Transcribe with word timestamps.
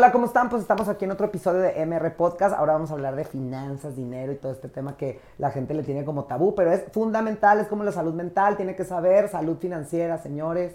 Hola, 0.00 0.12
¿cómo 0.12 0.24
están? 0.24 0.48
Pues 0.48 0.62
estamos 0.62 0.88
aquí 0.88 1.04
en 1.04 1.10
otro 1.10 1.26
episodio 1.26 1.60
de 1.60 1.84
MR 1.84 2.16
Podcast. 2.16 2.56
Ahora 2.56 2.72
vamos 2.72 2.90
a 2.90 2.94
hablar 2.94 3.16
de 3.16 3.24
finanzas, 3.26 3.96
dinero 3.96 4.32
y 4.32 4.36
todo 4.36 4.50
este 4.50 4.68
tema 4.68 4.96
que 4.96 5.20
la 5.36 5.50
gente 5.50 5.74
le 5.74 5.82
tiene 5.82 6.06
como 6.06 6.24
tabú, 6.24 6.54
pero 6.54 6.72
es 6.72 6.84
fundamental, 6.90 7.60
es 7.60 7.66
como 7.66 7.84
la 7.84 7.92
salud 7.92 8.14
mental, 8.14 8.56
tiene 8.56 8.74
que 8.74 8.86
saber, 8.86 9.28
salud 9.28 9.58
financiera, 9.58 10.16
señores, 10.16 10.74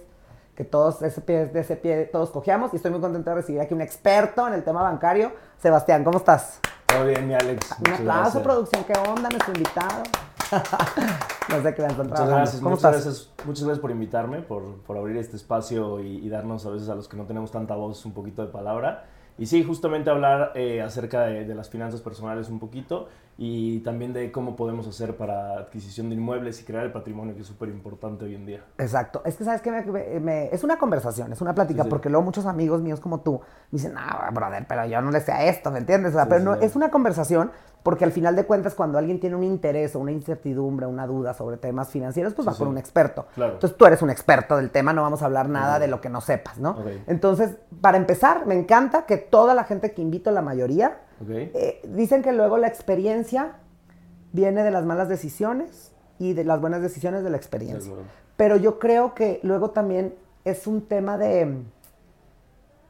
que 0.56 0.64
todos 0.64 1.02
ese 1.02 1.22
pie, 1.22 1.48
de 1.48 1.60
ese 1.60 1.76
pie 1.76 2.06
todos 2.06 2.30
cojeamos 2.30 2.72
y 2.74 2.76
estoy 2.76 2.92
muy 2.92 3.02
contento 3.02 3.32
de 3.32 3.38
recibir 3.38 3.62
aquí 3.62 3.74
un 3.74 3.82
experto 3.82 4.48
en 4.48 4.54
el 4.54 4.64
tema 4.64 4.84
bancario. 4.84 5.32
Sebastián, 5.58 6.04
¿cómo 6.04 6.20
estás? 6.20 6.60
Todo 6.86 7.06
bien, 7.06 7.28
mi 7.28 7.34
Alex. 7.34 7.76
Un 7.80 7.94
aplauso, 7.94 8.44
producción, 8.44 8.84
¿qué 8.84 8.94
onda? 9.10 9.28
Nuestro 9.28 9.54
invitado. 9.56 10.04
no 11.50 11.64
sé 11.64 11.74
qué 11.74 11.82
me 11.82 11.88
Muchas 11.88 12.30
gracias, 12.30 12.62
¿Cómo 12.62 12.70
muchas 12.70 12.96
estás? 12.96 13.06
Gracias, 13.06 13.30
muchas 13.44 13.64
gracias 13.64 13.82
por 13.82 13.90
invitarme, 13.90 14.44
por, 14.44 14.84
por 14.84 14.96
abrir 14.98 15.18
este 15.18 15.36
espacio 15.36 16.00
y, 16.00 16.18
y, 16.18 16.30
darnos 16.30 16.64
a 16.68 16.70
veces 16.70 16.90
a 16.90 16.94
los 16.94 17.08
que 17.08 17.18
no 17.18 17.26
tenemos 17.26 17.50
tanta 17.50 17.74
voz 17.74 18.06
un 18.06 18.14
poquito 18.14 18.46
de 18.46 18.52
palabra. 18.52 19.06
Y 19.38 19.48
sí, 19.48 19.64
justamente 19.64 20.10
hablar 20.10 20.54
eh, 20.56 20.82
acerca 20.82 21.26
de, 21.26 21.46
de, 21.46 21.56
las 21.56 21.70
finanzas 21.70 22.02
personales 22.02 22.50
un 22.50 22.60
poquito 22.60 23.10
y 23.38 23.80
también 23.80 24.14
de 24.14 24.32
cómo 24.32 24.56
podemos 24.56 24.88
hacer 24.88 25.18
para 25.18 25.58
adquisición 25.58 26.10
de 26.10 26.16
inmuebles 26.16 26.62
y 26.62 26.64
crear 26.64 26.86
el 26.86 26.92
patrimonio, 26.92 27.36
que 27.36 27.42
es 27.42 27.48
súper 27.48 27.70
importante 27.70 28.26
hoy 28.26 28.36
en 28.36 28.46
día. 28.46 28.64
Exacto. 28.78 29.22
Es 29.26 29.36
que, 29.36 29.44
¿sabes 29.44 29.62
qué? 29.62 29.72
Me, 30.22 30.54
es 30.54 30.64
una 30.64 30.78
conversación, 30.78 31.34
es 31.34 31.42
una 31.42 31.54
plática, 31.54 31.84
porque 31.86 32.10
luego 32.10 32.24
muchos 32.24 32.46
amigos 32.46 32.82
míos 32.82 33.00
como 33.00 33.20
tú 33.22 33.42
me 33.72 33.78
dicen, 33.78 33.94
no, 33.94 34.02
brother, 34.32 34.66
pero 34.68 34.86
yo 34.86 35.02
no 35.02 35.12
le 35.12 35.20
sé 35.20 35.34
a 35.34 35.46
esto, 35.46 35.70
¿me 35.70 35.80
entiendes? 35.80 36.14
O 36.14 36.16
sea, 36.16 36.30
pero 36.30 36.44
no, 36.44 36.54
es 36.56 36.76
una 36.76 36.90
conversación 36.90 37.52
porque 37.86 38.04
al 38.04 38.12
final 38.12 38.36
de 38.36 38.46
cuentas, 38.46 38.74
cuando 38.74 38.98
alguien 38.98 39.20
tiene 39.20 39.36
un 39.36 39.44
interés 39.44 39.96
o 39.96 40.00
una 40.00 40.12
incertidumbre, 40.12 40.88
una 40.88 41.06
duda 41.06 41.36
sobre 41.36 41.58
temas 41.58 41.90
financieros, 41.90 42.34
pues 42.34 42.48
va 42.48 42.56
con 42.56 42.68
un 42.68 42.80
experto. 42.80 43.28
Entonces 43.38 43.78
tú 43.78 43.86
eres 43.86 44.02
un 44.02 44.10
experto 44.10 44.58
del 44.58 44.72
tema, 44.72 44.92
no 44.92 45.04
vamos 45.04 45.22
a 45.22 45.26
hablar 45.26 45.50
nada 45.50 45.78
de 45.78 45.88
lo 45.88 46.02
que 46.02 46.10
no 46.10 46.20
sepas, 46.20 46.58
¿no? 46.58 46.78
Entonces, 47.06 47.58
para 47.82 47.98
empezar, 47.98 48.48
me 48.48 48.56
encanta 48.56 49.06
que 49.06 49.18
toda 49.18 49.54
la 49.54 49.66
gente 49.66 49.92
que 49.92 50.02
invito, 50.02 50.32
la 50.32 50.42
mayoría, 50.42 50.98
eh, 51.30 51.82
dicen 51.88 52.22
que 52.22 52.34
luego 52.34 52.58
la 52.58 52.68
experiencia 52.68 53.58
viene 54.34 54.64
de 54.64 54.72
las 54.72 54.86
malas 54.86 55.10
decisiones 55.10 55.94
y 56.20 56.34
de 56.34 56.44
las 56.44 56.62
buenas 56.62 56.82
decisiones 56.82 57.24
de 57.24 57.30
la 57.30 57.38
experiencia. 57.38 57.94
Pero 58.38 58.58
yo 58.58 58.80
creo 58.80 59.14
que 59.14 59.40
luego 59.44 59.70
también 59.72 60.16
es 60.44 60.68
un 60.68 60.82
tema 60.82 61.18
de 61.18 61.46
mm, 61.46 61.66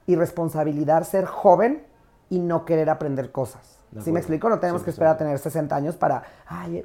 irresponsabilidad 0.07 1.03
ser 1.03 1.25
joven 1.25 1.83
y 2.29 2.39
no 2.39 2.65
querer 2.65 2.89
aprender 2.89 3.31
cosas. 3.31 3.75
¿Sí 4.03 4.11
me 4.11 4.19
explico? 4.19 4.49
No 4.49 4.59
tenemos 4.59 4.83
que 4.83 4.89
esperar 4.89 5.15
a 5.15 5.17
tener 5.17 5.39
60 5.39 5.73
años 5.73 5.95
para 5.95 6.21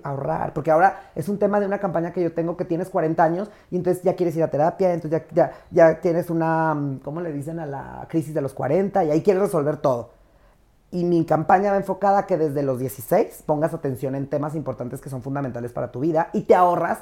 ahorrar, 0.05 0.53
porque 0.53 0.71
ahora 0.71 1.11
es 1.17 1.29
un 1.29 1.41
tema 1.41 1.59
de 1.59 1.67
una 1.67 1.79
campaña 1.79 2.13
que 2.13 2.23
yo 2.23 2.33
tengo 2.33 2.57
que 2.57 2.65
tienes 2.65 2.89
40 2.89 3.25
años 3.25 3.51
y 3.69 3.77
entonces 3.77 4.05
ya 4.05 4.15
quieres 4.15 4.37
ir 4.37 4.45
a 4.45 4.49
terapia, 4.49 4.93
entonces 4.93 5.23
ya, 5.33 5.51
ya, 5.73 6.01
tienes 6.01 6.31
una, 6.31 6.73
mm, 6.73 6.99
¿cómo 7.01 7.21
le 7.21 7.33
dicen? 7.33 7.59
A 7.59 7.67
la 7.67 8.07
crisis 8.09 8.33
de 8.33 8.41
los 8.41 8.55
40 8.55 9.05
y 9.05 9.11
ahí 9.11 9.23
quieres 9.23 9.43
resolver 9.43 9.79
todo. 9.79 10.20
Y 10.93 11.05
mi 11.05 11.25
campaña 11.25 11.71
va 11.71 11.77
enfocada 11.77 12.21
a 12.21 12.27
que 12.27 12.37
desde 12.37 12.63
los 12.63 12.79
16 12.79 13.45
pongas 13.47 13.75
atención 13.75 14.15
en 14.15 14.27
temas 14.27 14.55
importantes 14.55 15.01
que 15.01 15.09
son 15.09 15.23
fundamentales 15.23 15.73
para 15.73 15.93
tu 15.93 16.01
vida 16.01 16.31
y 16.33 16.43
te 16.43 16.55
ahorras 16.55 16.99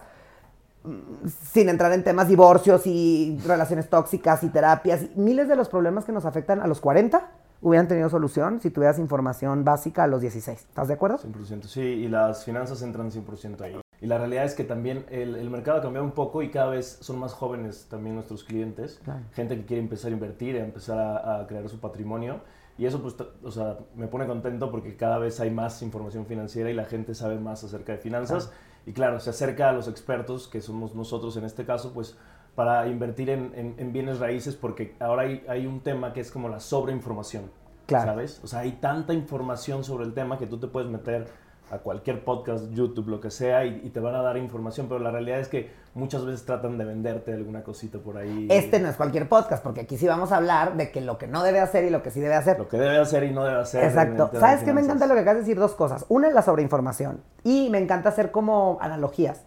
mm, 0.84 1.26
sin 1.50 1.68
entrar 1.68 1.92
en 1.92 2.04
temas 2.04 2.28
divorcios 2.28 2.86
y 2.86 3.38
relaciones 3.46 3.88
tóxicas 3.88 4.42
y 4.42 4.48
terapias, 4.48 5.16
miles 5.16 5.48
de 5.48 5.56
los 5.56 5.68
problemas 5.68 6.04
que 6.04 6.12
nos 6.12 6.24
afectan 6.24 6.60
a 6.60 6.66
los 6.66 6.80
40 6.80 7.30
hubieran 7.60 7.88
tenido 7.88 8.08
solución 8.08 8.60
si 8.60 8.70
tuvieras 8.70 8.98
información 8.98 9.64
básica 9.64 10.04
a 10.04 10.06
los 10.06 10.20
16. 10.20 10.58
¿Estás 10.58 10.88
de 10.88 10.94
acuerdo? 10.94 11.18
100%, 11.18 11.62
sí, 11.64 11.80
y 11.80 12.08
las 12.08 12.44
finanzas 12.44 12.82
entran 12.82 13.10
100% 13.10 13.60
ahí. 13.62 13.80
Y 14.00 14.06
la 14.06 14.18
realidad 14.18 14.44
es 14.44 14.54
que 14.54 14.62
también 14.62 15.04
el, 15.10 15.34
el, 15.34 15.50
mercado 15.50 15.78
ha 15.78 15.82
cambiado 15.82 16.04
un 16.04 16.12
poco 16.12 16.42
y 16.42 16.50
cada 16.50 16.70
vez 16.70 16.98
son 17.00 17.18
más 17.18 17.32
jóvenes 17.32 17.86
también 17.90 18.14
nuestros 18.14 18.44
clientes, 18.44 19.00
gente 19.32 19.56
que 19.56 19.64
quiere 19.64 19.82
empezar 19.82 20.12
a 20.12 20.14
invertir, 20.14 20.56
a 20.56 20.64
empezar 20.64 20.98
a, 20.98 21.44
crear 21.48 21.68
su 21.68 21.80
patrimonio. 21.80 22.40
Y 22.78 22.86
eso, 22.86 23.02
pues, 23.02 23.16
o 23.42 23.50
sea, 23.50 23.76
me 23.96 24.06
pone 24.06 24.26
contento 24.26 24.70
porque 24.70 24.96
cada 24.96 25.18
vez 25.18 25.40
hay 25.40 25.50
más 25.50 25.82
información 25.82 26.26
financiera 26.26 26.70
y 26.70 26.74
la 26.74 26.84
gente 26.84 27.12
sabe 27.14 27.38
más 27.38 27.64
acerca 27.64 27.92
de 27.92 27.98
finanzas. 27.98 28.52
Y 28.86 28.92
claro, 28.92 29.18
se 29.18 29.30
acerca 29.30 29.68
a 29.68 29.72
los 29.72 29.88
expertos, 29.88 30.46
que 30.46 30.60
somos 30.60 30.94
nosotros 30.94 31.36
en 31.36 31.44
este 31.44 31.64
caso, 31.64 31.92
pues 31.92 32.16
para 32.54 32.88
invertir 32.88 33.30
en, 33.30 33.74
en, 33.78 33.92
bienes 33.92 34.18
raíces 34.18 34.56
porque 34.56 34.96
ahora 34.98 35.22
hay, 35.22 35.44
hay, 35.48 35.64
un 35.64 35.80
tema 35.80 36.12
que 36.12 36.20
es 36.20 36.30
como 36.30 36.48
la 36.48 36.58
sobreinformación. 36.58 37.50
Claro. 37.86 38.12
¿Sabes? 38.12 38.40
O 38.42 38.48
sea, 38.48 38.60
hay 38.60 38.72
tanta 38.72 39.12
información 39.14 39.84
sobre 39.84 40.04
el 40.04 40.12
tema 40.12 40.38
que 40.38 40.46
tú 40.46 40.58
te 40.58 40.66
puedes 40.66 40.90
meter 40.90 41.28
a 41.70 41.78
cualquier 41.78 42.24
podcast, 42.24 42.70
YouTube, 42.70 43.08
lo 43.08 43.20
que 43.20 43.30
sea, 43.30 43.64
y, 43.64 43.90
te 43.90 44.00
van 44.00 44.14
a 44.14 44.22
dar 44.22 44.36
información, 44.36 44.86
pero 44.88 45.00
la 45.00 45.10
realidad 45.10 45.40
es 45.40 45.48
que 45.48 45.70
muchas 45.94 46.24
veces 46.24 46.44
tratan 46.44 46.78
de 46.78 46.84
venderte 46.84 47.32
alguna 47.32 47.62
cosita 47.62 47.98
por 47.98 48.16
ahí. 48.16 48.48
Este 48.50 48.80
no 48.80 48.88
es 48.88 48.96
cualquier 48.96 49.28
podcast, 49.28 49.62
porque 49.62 49.82
aquí 49.82 49.96
sí 49.96 50.06
vamos 50.06 50.32
a 50.32 50.36
hablar 50.36 50.76
de 50.76 50.90
que 50.90 51.00
lo 51.00 51.18
que 51.18 51.26
no 51.26 51.42
debe 51.42 51.60
hacer 51.60 51.84
y 51.84 51.90
lo 51.90 52.02
que 52.02 52.10
sí 52.10 52.20
debe 52.20 52.34
hacer. 52.34 52.58
Lo 52.58 52.68
que 52.68 52.78
debe 52.78 52.98
hacer 52.98 53.24
y 53.24 53.32
no 53.32 53.44
debe 53.44 53.60
hacer. 53.60 53.84
Exacto. 53.84 54.30
¿Sabes 54.38 54.62
qué? 54.64 54.72
Me 54.72 54.80
encanta 54.80 55.06
lo 55.06 55.14
que 55.14 55.20
acabas 55.20 55.36
de 55.36 55.42
decir, 55.42 55.58
dos 55.58 55.74
cosas. 55.74 56.04
Una 56.08 56.28
es 56.28 56.34
la 56.34 56.42
sobreinformación, 56.42 57.22
y 57.44 57.68
me 57.70 57.78
encanta 57.78 58.10
hacer 58.10 58.30
como 58.30 58.78
analogías. 58.80 59.44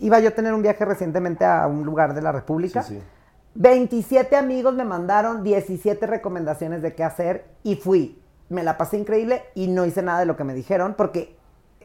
Iba 0.00 0.18
yo 0.20 0.28
a 0.28 0.32
tener 0.32 0.52
un 0.52 0.62
viaje 0.62 0.84
recientemente 0.84 1.44
a 1.44 1.66
un 1.66 1.84
lugar 1.84 2.14
de 2.14 2.22
la 2.22 2.32
República. 2.32 2.82
Sí, 2.82 2.96
sí. 2.96 3.02
27 3.54 4.36
amigos 4.36 4.74
me 4.74 4.84
mandaron 4.84 5.42
17 5.42 6.06
recomendaciones 6.06 6.82
de 6.82 6.94
qué 6.94 7.02
hacer 7.02 7.46
y 7.62 7.76
fui. 7.76 8.22
Me 8.48 8.62
la 8.62 8.78
pasé 8.78 8.96
increíble 8.96 9.42
y 9.54 9.68
no 9.68 9.84
hice 9.86 10.02
nada 10.02 10.20
de 10.20 10.26
lo 10.26 10.36
que 10.36 10.44
me 10.44 10.54
dijeron 10.54 10.94
porque 10.96 11.36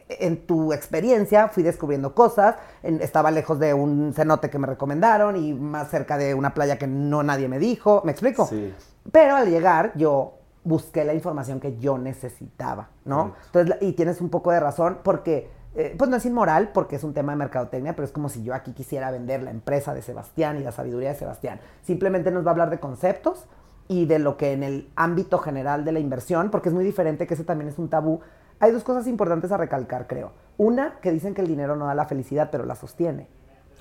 en 0.08 0.46
tu 0.46 0.72
experiencia 0.72 1.48
fui 1.48 1.62
descubriendo 1.62 2.14
cosas, 2.14 2.56
estaba 2.82 3.30
lejos 3.30 3.58
de 3.58 3.74
un 3.74 4.12
cenote 4.14 4.50
que 4.50 4.58
me 4.58 4.66
recomendaron 4.66 5.36
y 5.36 5.52
más 5.52 5.90
cerca 5.90 6.16
de 6.16 6.34
una 6.34 6.54
playa 6.54 6.78
que 6.78 6.86
no 6.86 7.22
nadie 7.22 7.48
me 7.48 7.58
dijo, 7.58 8.02
¿me 8.04 8.12
explico? 8.12 8.46
Sí. 8.46 8.72
Pero 9.10 9.36
al 9.36 9.50
llegar 9.50 9.92
yo 9.96 10.34
busqué 10.64 11.04
la 11.04 11.14
información 11.14 11.60
que 11.60 11.78
yo 11.78 11.96
necesitaba, 11.96 12.88
¿no? 13.04 13.34
Entonces, 13.46 13.76
y 13.80 13.92
tienes 13.92 14.20
un 14.20 14.30
poco 14.30 14.50
de 14.50 14.58
razón 14.58 14.98
porque, 15.02 15.48
eh, 15.76 15.94
pues 15.96 16.10
no 16.10 16.16
es 16.16 16.26
inmoral 16.26 16.70
porque 16.72 16.96
es 16.96 17.04
un 17.04 17.14
tema 17.14 17.32
de 17.32 17.38
mercadotecnia, 17.38 17.94
pero 17.94 18.04
es 18.04 18.12
como 18.12 18.28
si 18.28 18.42
yo 18.42 18.52
aquí 18.52 18.72
quisiera 18.72 19.10
vender 19.12 19.42
la 19.42 19.50
empresa 19.50 19.94
de 19.94 20.02
Sebastián 20.02 20.58
y 20.58 20.64
la 20.64 20.72
sabiduría 20.72 21.10
de 21.10 21.14
Sebastián. 21.14 21.60
Simplemente 21.82 22.32
nos 22.32 22.44
va 22.44 22.48
a 22.48 22.52
hablar 22.52 22.70
de 22.70 22.80
conceptos 22.80 23.46
y 23.86 24.06
de 24.06 24.18
lo 24.18 24.36
que 24.36 24.52
en 24.52 24.64
el 24.64 24.90
ámbito 24.96 25.38
general 25.38 25.84
de 25.84 25.92
la 25.92 26.00
inversión, 26.00 26.50
porque 26.50 26.70
es 26.70 26.74
muy 26.74 26.84
diferente, 26.84 27.28
que 27.28 27.34
ese 27.34 27.44
también 27.44 27.68
es 27.68 27.78
un 27.78 27.88
tabú, 27.88 28.20
hay 28.60 28.72
dos 28.72 28.84
cosas 28.84 29.06
importantes 29.06 29.52
a 29.52 29.56
recalcar, 29.56 30.06
creo. 30.06 30.32
Una, 30.58 30.98
que 31.00 31.12
dicen 31.12 31.34
que 31.34 31.42
el 31.42 31.48
dinero 31.48 31.76
no 31.76 31.86
da 31.86 31.94
la 31.94 32.06
felicidad, 32.06 32.48
pero 32.50 32.64
la 32.64 32.74
sostiene. 32.74 33.28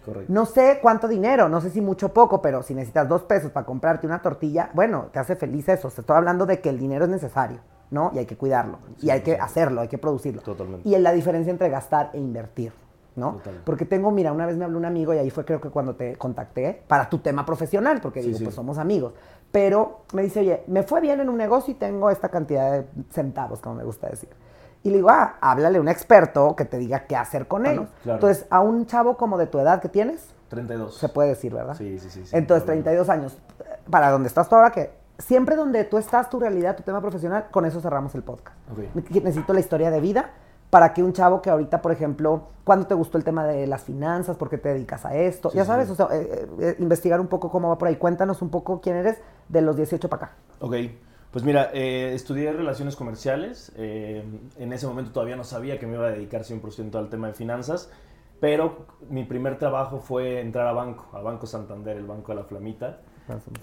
Correcto. 0.06 0.32
No 0.32 0.46
sé 0.46 0.80
cuánto 0.82 1.08
dinero, 1.08 1.50
no 1.50 1.62
sé 1.62 1.70
si 1.70 1.82
mucho 1.82 2.08
o 2.08 2.14
poco, 2.14 2.42
pero 2.42 2.62
si 2.62 2.76
necesitas 2.76 3.10
dos 3.10 3.24
pesos 3.24 3.52
para 3.52 3.66
comprarte 3.66 4.06
una 4.06 4.22
tortilla, 4.22 4.70
bueno, 4.74 5.08
te 5.12 5.20
hace 5.20 5.36
feliz 5.36 5.68
eso. 5.70 5.90
Te 5.90 6.02
estoy 6.02 6.16
hablando 6.16 6.46
de 6.46 6.60
que 6.60 6.70
el 6.70 6.78
dinero 6.78 7.06
es 7.06 7.12
necesario, 7.12 7.60
¿no? 7.90 8.12
Y 8.14 8.20
hay 8.20 8.26
que 8.26 8.38
cuidarlo, 8.38 8.80
y 9.02 9.10
hay 9.10 9.22
que 9.22 9.36
hacerlo, 9.36 9.82
hay 9.82 9.88
que 9.88 9.98
producirlo. 9.98 10.42
Totalmente. 10.42 10.88
Y 10.88 10.94
es 10.94 11.02
la 11.02 11.12
diferencia 11.12 11.50
entre 11.50 11.70
gastar 11.70 12.12
e 12.14 12.20
invertir. 12.20 12.74
¿no? 13.16 13.40
Porque 13.64 13.86
tengo, 13.86 14.12
mira, 14.12 14.34
una 14.34 14.46
vez 14.46 14.58
me 14.58 14.66
habló 14.66 14.78
un 14.78 14.86
amigo 14.86 15.14
y 15.14 15.18
ahí 15.18 15.30
fue 15.30 15.46
creo 15.46 15.62
que 15.62 15.70
cuando 15.70 15.96
te 15.96 16.18
contacté 16.18 16.84
para 16.88 17.10
tu 17.10 17.20
tema 17.20 17.46
profesional, 17.46 18.02
porque 18.02 18.22
digo, 18.22 18.38
pues 18.44 18.54
somos 18.54 18.78
amigos. 18.78 19.14
Pero 19.52 20.02
me 20.14 20.22
dice, 20.22 20.42
oye, 20.42 20.64
me 20.68 20.84
fue 20.84 21.00
bien 21.00 21.22
en 21.22 21.30
un 21.30 21.38
negocio 21.38 21.74
y 21.74 21.76
tengo 21.76 22.10
esta 22.10 22.30
cantidad 22.30 22.72
de 22.72 22.86
centavos, 23.12 23.62
como 23.62 23.76
me 23.76 23.84
gusta 23.84 24.10
decir. 24.10 24.30
Y 24.86 24.92
le 24.92 24.98
digo, 24.98 25.10
ah, 25.10 25.38
háblale 25.42 25.80
a 25.80 25.82
un 25.82 25.88
experto 25.88 26.56
que 26.56 26.64
te 26.64 26.78
diga 26.78 27.08
qué 27.08 27.16
hacer 27.16 27.48
con 27.48 27.66
él. 27.66 27.88
Entonces, 28.06 28.46
a 28.52 28.60
un 28.60 28.86
chavo 28.86 29.18
como 29.18 29.36
de 29.36 29.48
tu 29.48 29.58
edad 29.58 29.82
que 29.82 29.90
tienes. 29.90 30.30
32. 30.50 30.96
Se 30.96 31.10
puede 31.10 31.30
decir, 31.30 31.56
¿verdad? 31.56 31.74
Sí, 31.76 31.98
sí, 31.98 32.08
sí. 32.12 32.24
Entonces, 32.32 32.66
32 32.68 33.10
años. 33.10 33.36
Para 33.90 34.12
donde 34.12 34.28
estás 34.28 34.48
tú 34.48 34.56
ahora, 34.56 34.70
que 34.70 34.92
siempre 35.18 35.56
donde 35.56 35.86
tú 35.86 35.98
estás, 35.98 36.30
tu 36.30 36.40
realidad, 36.40 36.76
tu 36.76 36.84
tema 36.84 37.02
profesional, 37.02 37.48
con 37.50 37.66
eso 37.66 37.82
cerramos 37.82 38.14
el 38.14 38.22
podcast. 38.22 38.56
Necesito 38.94 39.54
la 39.54 39.60
historia 39.60 39.90
de 39.90 40.00
vida 40.02 40.30
para 40.70 40.94
que 40.94 41.02
un 41.02 41.14
chavo 41.14 41.42
que 41.42 41.50
ahorita, 41.50 41.82
por 41.82 41.92
ejemplo, 41.92 42.50
¿cuándo 42.64 42.86
te 42.86 42.94
gustó 42.94 43.18
el 43.18 43.24
tema 43.24 43.44
de 43.48 43.66
las 43.66 43.82
finanzas? 43.82 44.38
¿Por 44.38 44.52
qué 44.52 44.60
te 44.60 44.70
dedicas 44.70 45.04
a 45.04 45.16
esto? 45.16 45.52
ya 45.52 45.66
sabes, 45.66 45.90
o 45.90 45.96
sea, 45.96 46.10
eh, 46.12 46.30
eh, 46.32 46.48
eh, 46.60 46.76
investigar 46.78 47.20
un 47.20 47.28
poco 47.28 47.50
cómo 47.50 47.70
va 47.70 47.80
por 47.80 47.88
ahí. 47.88 47.96
Cuéntanos 47.96 48.44
un 48.44 48.50
poco 48.50 48.82
quién 48.82 48.98
eres 48.98 49.18
de 49.50 49.62
los 49.64 49.78
18 49.78 50.08
para 50.10 50.26
acá. 50.26 50.36
Ok. 50.60 50.76
Pues 51.36 51.44
mira, 51.44 51.70
eh, 51.74 52.14
estudié 52.14 52.54
relaciones 52.54 52.96
comerciales. 52.96 53.70
Eh, 53.76 54.24
en 54.58 54.72
ese 54.72 54.88
momento 54.88 55.12
todavía 55.12 55.36
no 55.36 55.44
sabía 55.44 55.78
que 55.78 55.86
me 55.86 55.96
iba 55.96 56.08
a 56.08 56.12
dedicar 56.12 56.46
100% 56.46 56.96
al 56.96 57.10
tema 57.10 57.28
de 57.28 57.34
finanzas, 57.34 57.92
pero 58.40 58.86
mi 59.10 59.26
primer 59.26 59.58
trabajo 59.58 60.00
fue 60.00 60.40
entrar 60.40 60.66
a 60.66 60.72
banco, 60.72 61.10
a 61.12 61.20
Banco 61.20 61.46
Santander, 61.46 61.98
el 61.98 62.06
banco 62.06 62.32
de 62.32 62.36
la 62.38 62.46
Flamita. 62.46 63.02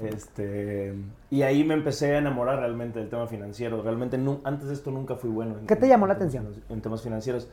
Este, 0.02 0.92
y 1.30 1.40
ahí 1.40 1.64
me 1.64 1.72
empecé 1.72 2.14
a 2.14 2.18
enamorar 2.18 2.58
realmente 2.58 2.98
del 2.98 3.08
tema 3.08 3.26
financiero. 3.26 3.80
Realmente 3.82 4.20
antes 4.44 4.68
de 4.68 4.74
esto 4.74 4.90
nunca 4.90 5.16
fui 5.16 5.30
bueno. 5.30 5.54
¿Qué 5.66 5.76
te 5.76 5.88
llamó 5.88 6.06
la 6.06 6.12
atención? 6.12 6.52
En 6.68 6.82
temas 6.82 7.00
financieros. 7.00 7.48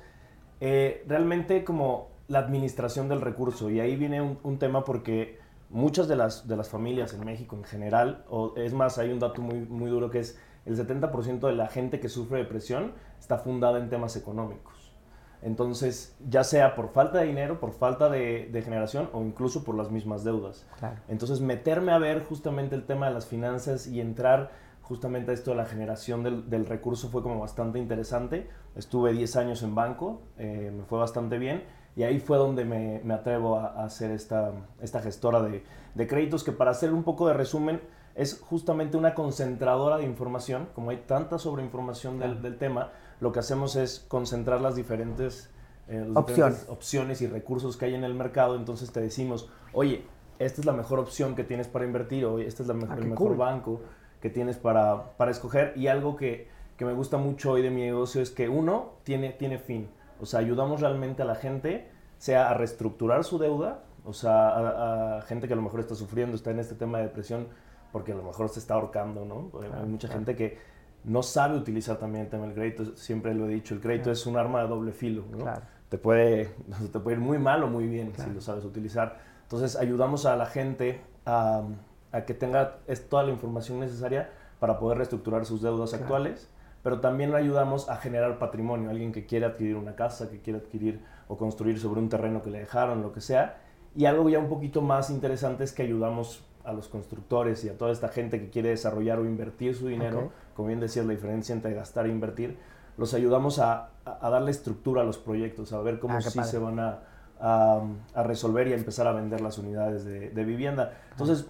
Eh, 0.59 1.05
realmente 1.07 1.63
como 1.63 2.09
la 2.27 2.39
administración 2.39 3.07
del 3.07 3.21
recurso. 3.21 3.69
Y 3.69 3.79
ahí 3.79 3.95
viene 3.95 4.21
un, 4.21 4.37
un 4.43 4.59
tema 4.59 4.83
porque 4.83 5.39
muchas 5.69 6.07
de 6.07 6.15
las, 6.15 6.47
de 6.47 6.57
las 6.57 6.69
familias 6.69 7.13
en 7.13 7.23
México 7.25 7.55
en 7.55 7.63
general, 7.63 8.25
o 8.29 8.53
es 8.57 8.73
más, 8.73 8.97
hay 8.97 9.11
un 9.11 9.19
dato 9.19 9.41
muy, 9.41 9.59
muy 9.59 9.89
duro 9.89 10.09
que 10.09 10.19
es 10.19 10.39
el 10.65 10.77
70% 10.77 11.39
de 11.47 11.53
la 11.53 11.67
gente 11.67 11.99
que 11.99 12.09
sufre 12.09 12.39
depresión 12.39 12.93
está 13.19 13.37
fundada 13.37 13.79
en 13.79 13.89
temas 13.89 14.15
económicos. 14.15 14.93
Entonces, 15.41 16.17
ya 16.27 16.43
sea 16.43 16.75
por 16.75 16.89
falta 16.89 17.19
de 17.19 17.27
dinero, 17.27 17.59
por 17.59 17.71
falta 17.71 18.09
de, 18.09 18.61
generación 18.63 19.09
o 19.13 19.21
incluso 19.21 19.63
por 19.63 19.75
las 19.75 19.89
mismas 19.89 20.23
deudas. 20.23 20.67
Entonces, 21.07 21.39
meterme 21.39 21.93
a 21.93 21.97
ver 21.97 22.23
justamente 22.23 22.75
el 22.75 22.85
tema 22.85 23.07
de 23.07 23.13
las 23.13 23.25
finanzas 23.25 23.87
y 23.87 24.01
entrar 24.01 24.51
justamente 24.81 25.31
esto 25.31 25.51
de 25.51 25.57
la 25.57 25.65
generación 25.65 26.49
del, 26.49 26.65
recurso 26.65 27.09
fue 27.09 27.23
como 27.23 27.39
bastante 27.39 27.79
interesante. 27.79 28.49
Estuve 28.75 29.13
10 29.13 29.35
años 29.37 29.63
en 29.63 29.75
banco, 29.75 30.23
eh, 30.37 30.73
me 30.75 30.83
fue 30.83 30.99
bastante 30.99 31.37
bien 31.37 31.63
y 31.95 32.03
ahí 32.03 32.19
fue 32.19 32.37
donde 32.37 32.65
me, 32.65 33.13
atrevo 33.13 33.57
a, 33.57 33.83
hacer 33.83 34.11
esta, 34.11 34.51
esta 34.81 35.01
gestora 35.01 35.41
de, 35.41 35.63
de, 35.95 36.07
créditos 36.07 36.43
que 36.43 36.51
para 36.51 36.71
hacer 36.71 36.93
un 36.93 37.03
poco 37.03 37.27
de 37.27 37.33
resumen 37.33 37.81
es 38.15 38.39
justamente 38.39 38.97
una 38.97 39.13
concentradora 39.13 39.97
de 39.97 40.03
información, 40.03 40.67
como 40.75 40.91
hay 40.91 40.97
tanta 41.07 41.37
sobreinformación 41.37 42.19
del, 42.19 42.41
del 42.41 42.57
tema, 42.57 42.91
lo 43.19 43.31
que 43.31 43.39
hacemos 43.39 43.75
es 43.75 44.05
concentrar 44.07 44.61
las 44.61 44.75
diferentes, 44.75 45.49
eh, 45.87 46.07
opciones. 46.13 46.65
opciones 46.69 47.21
y 47.21 47.27
recursos 47.27 47.75
que 47.75 47.85
hay 47.85 47.95
en 47.95 48.03
el 48.03 48.13
mercado, 48.13 48.55
entonces 48.55 48.91
te 48.91 49.01
decimos, 49.01 49.49
oye, 49.73 50.05
esta 50.37 50.61
es 50.61 50.65
la 50.65 50.73
mejor 50.73 50.99
opción 50.99 51.35
que 51.35 51.43
tienes 51.43 51.67
para 51.67 51.85
invertir, 51.85 52.25
o 52.25 52.39
este 52.39 52.63
es 52.63 52.67
la 52.67 52.75
mejor, 52.75 52.95
ah, 52.95 52.99
el 52.99 53.07
mejor 53.07 53.37
banco 53.37 53.81
que 54.21 54.29
tienes 54.29 54.57
para, 54.57 55.17
para 55.17 55.31
escoger. 55.31 55.73
Y 55.75 55.87
algo 55.87 56.15
que, 56.15 56.47
que, 56.77 56.85
me 56.85 56.93
gusta 56.93 57.17
mucho 57.17 57.51
hoy 57.51 57.61
de 57.61 57.69
mi 57.69 57.81
negocio 57.81 58.21
es 58.21 58.31
que 58.31 58.49
uno 58.49 58.93
tiene, 59.03 59.31
tiene 59.31 59.57
fin. 59.57 59.89
O 60.19 60.25
sea, 60.25 60.39
ayudamos 60.39 60.81
realmente 60.81 61.21
a 61.21 61.25
la 61.25 61.35
gente, 61.35 61.89
sea 62.17 62.49
a 62.49 62.53
reestructurar 62.53 63.23
su 63.23 63.37
deuda, 63.37 63.83
o 64.05 64.13
sea, 64.13 65.17
a, 65.17 65.21
gente 65.21 65.47
que 65.47 65.53
a 65.53 65.55
lo 65.55 65.61
mejor 65.61 65.79
está 65.79 65.95
sufriendo, 65.95 66.35
está 66.35 66.51
en 66.51 66.59
este 66.59 66.75
tema 66.75 66.97
de 66.99 67.05
depresión, 67.05 67.47
porque 67.91 68.11
a 68.11 68.15
lo 68.15 68.23
mejor 68.23 68.49
se 68.49 68.59
está 68.59 68.75
ahorcando, 68.75 69.25
¿no? 69.25 69.51
Hay 69.77 69.87
mucha 69.87 70.07
gente 70.07 70.35
que 70.35 70.57
no 71.03 71.23
sabe 71.23 71.57
utilizar 71.57 71.97
también 71.97 72.25
el 72.25 72.29
tema 72.29 72.45
del 72.45 72.53
crédito, 72.53 72.95
siempre 72.95 73.33
lo 73.33 73.47
he 73.47 73.53
dicho, 73.53 73.73
el 73.73 73.81
crédito 73.81 74.11
es 74.11 74.25
un 74.25 74.37
arma 74.37 74.61
de 74.61 74.67
doble 74.67 74.91
filo, 74.91 75.23
¿no? 75.31 75.45
Te, 75.89 75.97
puede, 75.97 76.49
te 76.91 76.99
puede 76.99 77.17
ir 77.17 77.21
muy 77.21 77.37
mal 77.37 77.63
o 77.63 77.67
muy 77.67 77.87
bien 77.87 78.13
si 78.15 78.29
lo 78.29 78.41
sabes 78.41 78.65
utilizar. 78.65 79.17
Entonces 79.43 79.75
ayudamos 79.75 80.25
a 80.25 80.35
la 80.35 80.45
gente 80.45 81.01
a 81.25 81.63
a 82.11 82.25
que 82.25 82.33
tenga 82.33 82.77
toda 83.09 83.23
la 83.23 83.31
información 83.31 83.79
necesaria 83.79 84.29
para 84.59 84.79
poder 84.79 84.97
reestructurar 84.97 85.45
sus 85.45 85.61
deudas 85.61 85.93
actuales, 85.93 86.49
pero 86.83 86.99
también 86.99 87.33
ayudamos 87.35 87.89
a 87.89 87.97
generar 87.97 88.39
patrimonio, 88.39 88.89
alguien 88.89 89.11
que 89.11 89.25
quiere 89.25 89.45
adquirir 89.45 89.75
una 89.75 89.95
casa, 89.95 90.29
que 90.29 90.39
quiere 90.41 90.59
adquirir 90.59 91.01
o 91.27 91.37
construir 91.37 91.79
sobre 91.79 91.99
un 91.99 92.09
terreno 92.09 92.41
que 92.41 92.49
le 92.49 92.59
dejaron, 92.59 93.01
lo 93.01 93.11
que 93.11 93.21
sea. 93.21 93.57
Y 93.95 94.05
algo 94.05 94.29
ya 94.29 94.39
un 94.39 94.49
poquito 94.49 94.81
más 94.81 95.09
interesante 95.09 95.63
es 95.63 95.73
que 95.73 95.83
ayudamos 95.83 96.43
a 96.63 96.73
los 96.73 96.87
constructores 96.87 97.63
y 97.63 97.69
a 97.69 97.77
toda 97.77 97.91
esta 97.91 98.09
gente 98.09 98.39
que 98.39 98.49
quiere 98.49 98.69
desarrollar 98.69 99.19
o 99.19 99.25
invertir 99.25 99.75
su 99.75 99.87
dinero, 99.87 100.31
como 100.55 100.67
bien 100.67 100.79
decías, 100.79 101.05
la 101.05 101.13
diferencia 101.13 101.53
entre 101.53 101.73
gastar 101.73 102.05
e 102.05 102.09
invertir, 102.09 102.57
los 102.97 103.13
ayudamos 103.13 103.59
a, 103.59 103.91
darle 104.05 104.51
estructura 104.51 105.01
a 105.01 105.05
los 105.05 105.17
proyectos, 105.17 105.73
a 105.73 105.81
ver 105.81 105.99
cómo 105.99 106.17
ah, 106.17 106.21
sí 106.21 106.43
se 106.43 106.57
van 106.59 106.79
a, 106.79 106.99
a, 107.39 108.23
resolver 108.23 108.67
y 108.67 108.73
a 108.73 108.75
empezar 108.75 109.07
a 109.07 109.13
vender 109.13 109.41
las 109.41 109.57
unidades 109.57 110.03
de, 110.05 110.29
de 110.29 110.43
vivienda. 110.43 110.93
Entonces, 111.11 111.47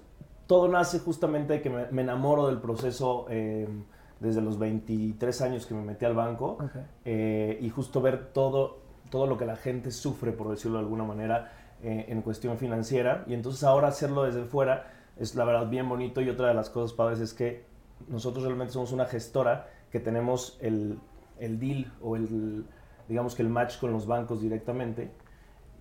todo 0.49 0.67
nace 0.67 0.97
justamente 0.97 1.53
de 1.53 1.61
que 1.61 1.69
me, 1.69 2.01
enamoro 2.01 2.47
del 2.47 2.57
proceso 2.57 3.27
em, 3.29 3.83
desde 4.19 4.41
los 4.41 4.59
23 4.59 5.41
años 5.41 5.65
que 5.65 5.73
me 5.73 5.81
metí 5.81 6.05
al 6.05 6.13
banco 6.13 6.57
eh, 7.05 7.57
y 7.61 7.69
justo 7.69 8.01
ver 8.01 8.31
todo, 8.33 8.79
todo 9.09 9.27
lo 9.27 9.37
que 9.37 9.45
la 9.45 9.55
gente 9.55 9.91
sufre, 9.91 10.31
por 10.31 10.49
decirlo 10.49 10.77
de 10.77 10.83
alguna 10.83 11.03
manera, 11.03 11.51
eh, 11.81 12.05
en 12.09 12.21
cuestión 12.21 12.57
financiera. 12.57 13.23
Y 13.27 13.33
entonces 13.33 13.63
ahora 13.63 13.87
hacerlo 13.87 14.23
desde 14.23 14.43
fuera 14.43 14.91
es 15.17 15.35
la 15.35 15.45
verdad 15.45 15.69
bien 15.69 15.87
bonito 15.87 16.21
y 16.21 16.29
otra 16.29 16.49
de 16.49 16.53
las 16.53 16.69
cosas 16.69 16.93
padres 16.93 17.19
es 17.19 17.33
que 17.33 17.63
nosotros 18.07 18.43
realmente 18.43 18.73
somos 18.73 18.91
una 18.91 19.05
gestora 19.05 19.67
que 19.91 19.99
tenemos 19.99 20.57
el, 20.61 20.99
el 21.39 21.59
deal 21.59 21.91
o 22.01 22.15
el, 22.15 22.65
digamos 23.07 23.35
que 23.35 23.41
el 23.41 23.49
match 23.49 23.79
con 23.79 23.91
los 23.91 24.05
bancos 24.05 24.41
directamente 24.41 25.11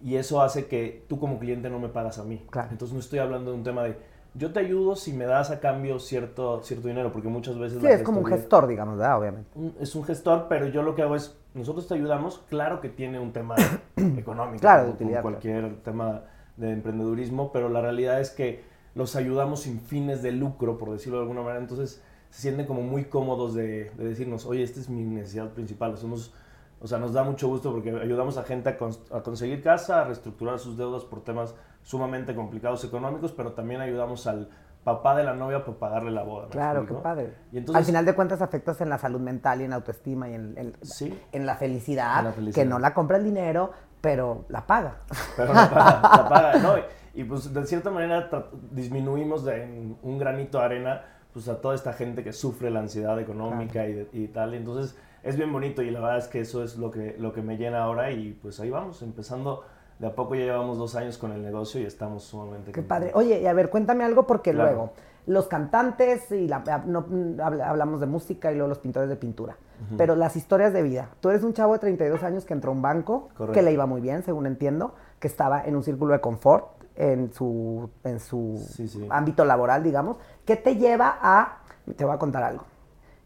y 0.03 0.17
eso 0.17 0.43
hace 0.43 0.67
que 0.67 1.05
tú 1.09 1.19
como 1.19 1.39
cliente 1.39 1.71
no 1.71 1.79
me 1.79 1.89
pagas 1.89 2.19
a 2.19 2.25
mí. 2.25 2.43
Entonces 2.71 2.93
no 2.93 3.01
estoy 3.01 3.19
hablando 3.19 3.51
de 3.51 3.57
un 3.57 3.65
tema 3.65 3.83
de 3.83 3.99
yo 4.35 4.53
te 4.53 4.61
ayudo 4.61 4.95
si 4.97 5.13
me 5.13 5.25
das 5.25 5.51
a 5.51 5.61
cambio 5.61 5.99
cierto, 5.99 6.63
cierto 6.63 6.89
dinero, 6.89 7.13
porque 7.13 7.29
muchas 7.29 7.59
veces... 7.59 7.81
Sí, 7.81 7.87
es 7.87 8.03
como 8.03 8.21
un 8.21 8.27
gestor, 8.27 8.67
digamos, 8.67 8.99
¿verdad? 8.99 9.19
Obviamente. 9.19 9.51
es 9.81 9.95
un 9.95 10.05
gestor, 10.05 10.47
pero 10.49 10.67
yo 10.69 10.83
lo 10.83 10.95
que 10.95 11.03
hago 11.03 11.17
es, 11.17 11.37
nosotros 11.55 11.89
te 11.89 11.95
ayudamos, 11.95 12.45
claro 12.49 12.81
que 12.81 12.89
tiene 12.89 13.19
un 13.19 13.33
tema 13.33 13.57
económico, 13.97 14.61
claro, 14.61 14.95
como, 14.97 15.21
cualquier 15.23 15.83
tema 15.83 16.23
de 16.57 16.73
emprendedurismo, 16.73 17.53
pero 17.53 17.69
la 17.69 17.81
realidad 17.81 18.21
es 18.21 18.31
que 18.31 18.63
los 18.95 19.17
ayudamos 19.17 19.61
sin 19.61 19.81
fines 19.81 20.23
de 20.23 20.33
lucro, 20.33 20.79
por 20.79 20.91
decirlo 20.91 21.19
de 21.19 21.23
alguna 21.23 21.43
manera, 21.43 21.61
entonces 21.61 22.03
se 22.31 22.43
sienten 22.43 22.67
como 22.67 22.83
muy 22.83 23.05
cómodos 23.05 23.55
de, 23.55 23.91
decirnos, 23.97 24.47
oye, 24.47 24.63
esta 24.63 24.81
es 24.81 24.89
mi 24.89 25.03
necesidad 25.03 25.51
principal, 25.51 25.97
somos... 25.97 26.35
O 26.81 26.87
sea, 26.87 26.99
nos 26.99 27.13
da 27.13 27.25
mucho 27.25 27.49
gusto 27.49 27.73
porque 27.73 27.91
ayudamos 27.91 28.39
a 28.39 28.45
gente 28.45 28.69
a, 28.69 29.17
a 29.17 29.23
conseguir 29.23 29.63
casa, 29.63 30.03
a 30.03 30.05
reestructurar 30.05 30.59
sus 30.59 30.77
deudas 30.77 31.05
por 31.05 31.25
temas 31.25 31.55
sumamente 31.83 32.35
complicados 32.35 32.85
económicos, 32.85 33.33
pero 33.33 33.53
también 33.53 33.81
ayudamos 33.81 34.27
al 34.27 34.49
papá 34.85 35.17
de 35.17 35.25
la 35.25 35.35
novia 35.35 35.65
para 35.65 35.79
pagarle 35.79 36.11
la 36.11 36.23
boda. 36.23 36.49
Claro, 36.49 36.87
qué 36.87 36.95
padre. 36.95 37.35
Y 37.53 37.59
entonces, 37.59 37.79
al 37.79 37.85
final 37.85 38.05
de 38.05 38.15
cuentas 38.15 38.41
afectas 38.41 38.81
en 38.81 38.89
la 38.89 38.99
salud 38.99 39.21
mental 39.21 39.61
y 39.61 39.65
en 39.65 39.71
la 39.71 39.77
autoestima 39.77 40.29
y 40.29 40.35
en, 40.35 40.57
en, 40.57 41.47
la, 41.47 41.57
felicidad, 41.57 42.35
que 42.55 42.65
no 42.65 42.79
la 42.79 42.95
compra 42.95 43.19
el 43.19 43.25
dinero, 43.25 43.73
pero 44.01 44.45
la 44.49 44.67
paga. 44.67 44.99
Pero 45.37 45.53
la 45.53 45.69
paga, 45.69 46.01
la 46.17 46.29
paga, 46.29 46.59
¿no? 46.59 46.75
Y, 47.15 47.25
pues 47.25 47.53
de 47.53 47.67
cierta 47.67 47.91
manera 47.91 48.31
disminuimos 48.71 49.45
de 49.45 49.97
un 50.03 50.19
granito 50.19 50.59
de 50.59 50.65
arena 50.65 51.03
pues 51.33 51.49
a 51.49 51.61
toda 51.61 51.75
esta 51.75 51.93
gente 51.93 52.23
que 52.25 52.33
sufre 52.33 52.71
la 52.71 52.81
ansiedad 52.81 53.19
económica 53.21 53.87
y, 53.87 54.09
y, 54.13 54.29
tal. 54.29 54.55
Entonces 54.55 54.97
es 55.29 55.37
bien 55.37 55.53
bonito 55.53 55.83
y 55.83 55.91
la 55.91 56.01
verdad 56.01 56.19
es 56.19 56.29
que 56.29 56.41
eso 56.41 56.65
es 56.65 56.77
lo 56.77 56.91
que, 56.91 57.17
lo 57.19 57.33
que 57.33 57.43
me 57.43 57.57
llena 57.57 57.83
ahora 57.83 58.11
y 58.11 58.33
pues 58.33 58.61
ahí 58.61 58.71
vamos, 58.71 59.03
empezando 59.03 59.63
de 59.99 60.07
a 60.07 60.15
poco 60.15 60.35
ya 60.35 60.45
llevamos 60.45 60.79
dos 60.79 60.95
años 60.95 61.19
con 61.19 61.33
el 61.33 61.43
negocio 61.43 61.81
y 61.81 61.85
estamos 61.85 62.25
sumamente... 62.25 62.73
Qué 62.73 62.83
padre. 62.83 63.11
Oye, 63.15 63.41
y 63.41 63.47
a 63.47 63.53
ver, 63.53 63.69
cuéntame 63.69 64.05
algo 64.05 64.27
porque 64.27 64.53
luego 64.53 64.93
los 65.27 65.49
cantantes 65.49 66.31
y 66.33 66.49
la, 66.49 66.61
no, 66.87 67.05
hablamos 67.43 68.01
de 68.01 68.07
música 68.07 68.51
y 68.51 68.55
luego 68.55 68.69
los 68.69 68.79
pintores 68.79 69.11
de 69.11 69.17
pintura, 69.17 69.59
pero 69.99 70.17
las 70.17 70.37
historias 70.37 70.73
de 70.73 70.83
vida. 70.83 71.11
Tú 71.21 71.29
eres 71.29 71.43
un 71.43 71.53
chavo 71.53 71.75
de 71.75 71.81
32 71.81 72.23
años 72.23 72.45
que 72.45 72.55
entró 72.55 72.71
a 72.71 72.75
un 72.75 72.81
banco, 72.81 73.29
que 73.53 73.61
le 73.61 73.73
iba 73.73 73.85
muy 73.87 74.01
bien, 74.01 74.23
según 74.23 74.47
entiendo, 74.47 74.95
que 75.19 75.29
estaba 75.29 75.63
en 75.65 75.77
un 75.77 75.83
círculo 75.83 76.15
de 76.15 76.21
confort 76.21 76.69
en 76.97 77.33
su, 77.33 77.91
en 78.05 78.21
su 78.21 78.59
ámbito 79.11 79.45
laboral, 79.45 79.83
digamos. 79.83 80.17
¿Qué 80.47 80.57
te 80.57 80.77
lleva 80.77 81.19
a... 81.21 81.59
Te 81.97 82.05
voy 82.05 82.15
a 82.15 82.19
contar 82.19 82.43
algo. 82.43 82.65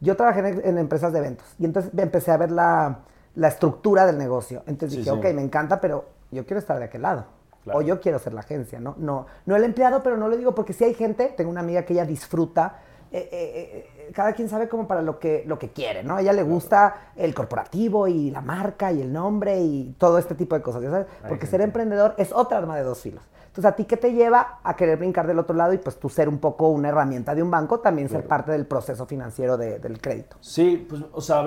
Yo 0.03 0.17
trabajé 0.17 0.41
en, 0.69 0.79
empresas 0.79 1.13
de 1.13 1.21
eventos 1.21 1.47
y 1.59 1.65
entonces 1.65 1.93
empecé 1.97 2.33
a 2.33 2.37
ver 2.37 2.51
la, 2.51 2.99
la 3.37 3.49
estructura 3.49 4.05
del 4.05 4.19
negocio. 4.19 4.63
Entonces 4.67 4.99
dije, 4.99 5.11
ok, 5.11 5.25
me 5.33 5.43
encanta, 5.43 5.81
pero 5.81 6.07
yo 6.31 6.45
quiero 6.45 6.59
estar 6.59 6.79
de 6.79 6.85
aquel 6.85 7.03
lado. 7.03 7.25
O 7.73 7.81
yo 7.81 8.01
quiero 8.01 8.19
ser 8.19 8.35
la 8.35 8.41
agencia, 8.41 8.81
¿no? 8.81 8.97
No, 8.99 9.27
no 9.47 9.55
el 9.55 9.63
empleado, 9.63 10.03
pero 10.03 10.17
no 10.17 10.29
lo 10.29 10.37
digo 10.37 10.55
porque 10.55 10.73
si 10.73 10.83
hay 10.83 10.95
gente, 10.95 11.33
tengo 11.37 11.49
una 11.49 11.61
amiga 11.61 11.85
que 11.85 11.93
ella 11.93 12.05
disfruta, 12.05 12.81
eh, 13.15 13.29
eh, 13.31 13.91
eh, 13.99 14.11
cada 14.15 14.33
quien 14.33 14.49
sabe 14.49 14.69
como 14.69 14.89
para 14.89 15.03
lo 15.03 15.19
que, 15.19 15.45
lo 15.47 15.59
que 15.59 15.69
quiere, 15.71 16.03
¿no? 16.03 16.17
A 16.17 16.23
ella 16.23 16.33
le 16.33 16.43
gusta 16.43 17.13
el 17.15 17.35
corporativo 17.35 18.09
y 18.09 18.31
la 18.31 18.41
marca 18.41 18.91
y 18.91 19.03
el 19.03 19.13
nombre 19.13 19.61
y 19.61 19.95
todo 19.99 20.17
este 20.17 20.35
tipo 20.35 20.55
de 20.55 20.63
cosas, 20.63 20.83
¿sabes? 20.83 21.07
Porque 21.29 21.47
ser 21.47 21.61
emprendedor 21.61 22.15
es 22.17 22.33
otra 22.33 22.57
arma 22.57 22.75
de 22.77 22.85
dos 22.85 23.01
filos. 23.01 23.23
Entonces, 23.49 23.67
¿a 23.67 23.77
ti 23.77 23.85
qué 23.85 23.99
te 23.99 24.15
lleva 24.15 24.61
a 24.63 24.77
querer 24.77 24.97
brincar 24.97 25.27
del 25.27 25.39
otro 25.39 25.55
lado 25.55 25.75
y 25.75 25.79
pues 25.79 25.99
tú 25.99 26.09
ser 26.09 26.27
un 26.27 26.39
poco 26.39 26.71
una 26.71 26.89
herramienta 26.89 27.35
de 27.35 27.43
un 27.43 27.51
banco, 27.51 27.81
también 27.81 28.09
ser 28.09 28.27
parte 28.27 28.51
del 28.51 28.65
proceso 28.65 29.05
financiero 29.05 29.59
del 29.59 30.01
crédito? 30.01 30.39
Sí, 30.41 30.87
pues, 30.89 31.03
o 31.13 31.21
sea, 31.21 31.45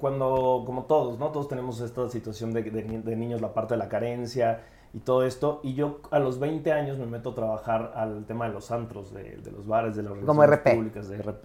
cuando, 0.00 0.62
como 0.64 0.84
todos, 0.84 1.18
¿no? 1.18 1.30
Todos 1.30 1.46
tenemos 1.46 1.78
esta 1.82 2.08
situación 2.08 2.54
de, 2.54 2.62
de, 2.62 3.16
niños, 3.16 3.42
la 3.42 3.52
parte 3.52 3.74
de 3.74 3.78
la 3.78 3.88
carencia 3.90 4.62
y 4.92 4.98
todo 4.98 5.24
esto. 5.24 5.60
Y 5.62 5.74
yo 5.74 6.00
a 6.10 6.18
los 6.18 6.38
20 6.38 6.72
años 6.72 6.98
me 6.98 7.06
meto 7.06 7.30
a 7.30 7.34
trabajar 7.34 7.92
al 7.94 8.24
tema 8.26 8.46
de 8.46 8.52
los 8.52 8.70
antros, 8.70 9.12
de, 9.12 9.36
de 9.36 9.50
los 9.50 9.66
bares, 9.66 9.96
de 9.96 10.02
las 10.02 10.12
relaciones 10.12 10.58
públicas, 10.76 11.08
de 11.08 11.18
RP. 11.18 11.44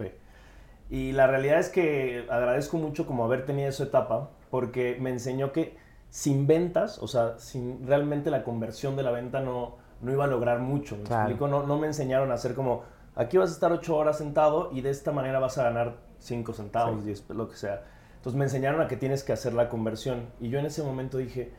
Y 0.88 1.12
la 1.12 1.26
realidad 1.26 1.58
es 1.58 1.68
que 1.68 2.26
agradezco 2.30 2.76
mucho 2.76 3.06
como 3.06 3.24
haber 3.24 3.44
tenido 3.44 3.68
esa 3.68 3.84
etapa, 3.84 4.30
porque 4.50 4.96
me 5.00 5.10
enseñó 5.10 5.52
que 5.52 5.76
sin 6.08 6.46
ventas, 6.46 6.98
o 7.02 7.08
sea, 7.08 7.38
sin 7.38 7.86
realmente 7.86 8.30
la 8.30 8.44
conversión 8.44 8.94
de 8.96 9.02
la 9.02 9.10
venta 9.10 9.40
no, 9.40 9.76
no 10.00 10.12
iba 10.12 10.24
a 10.24 10.28
lograr 10.28 10.60
mucho. 10.60 10.96
¿Me 10.96 11.02
explico? 11.02 11.48
No, 11.48 11.66
no 11.66 11.78
me 11.78 11.88
enseñaron 11.88 12.30
a 12.30 12.34
hacer 12.34 12.54
como, 12.54 12.84
aquí 13.16 13.36
vas 13.36 13.50
a 13.50 13.52
estar 13.54 13.72
8 13.72 13.96
horas 13.96 14.18
sentado 14.18 14.70
y 14.72 14.80
de 14.80 14.90
esta 14.90 15.10
manera 15.10 15.40
vas 15.40 15.58
a 15.58 15.64
ganar 15.64 15.96
5 16.20 16.52
centavos, 16.52 17.04
10, 17.04 17.30
lo 17.30 17.48
que 17.48 17.56
sea 17.56 17.82
entonces 18.26 18.38
me 18.40 18.44
enseñaron 18.46 18.80
a 18.80 18.88
que 18.88 18.96
tienes 18.96 19.22
que 19.22 19.32
hacer 19.32 19.52
la 19.52 19.68
conversión. 19.68 20.26
Y 20.40 20.48
yo 20.48 20.58
en 20.58 20.66
ese 20.66 20.82
momento 20.82 21.16
dije, 21.16 21.52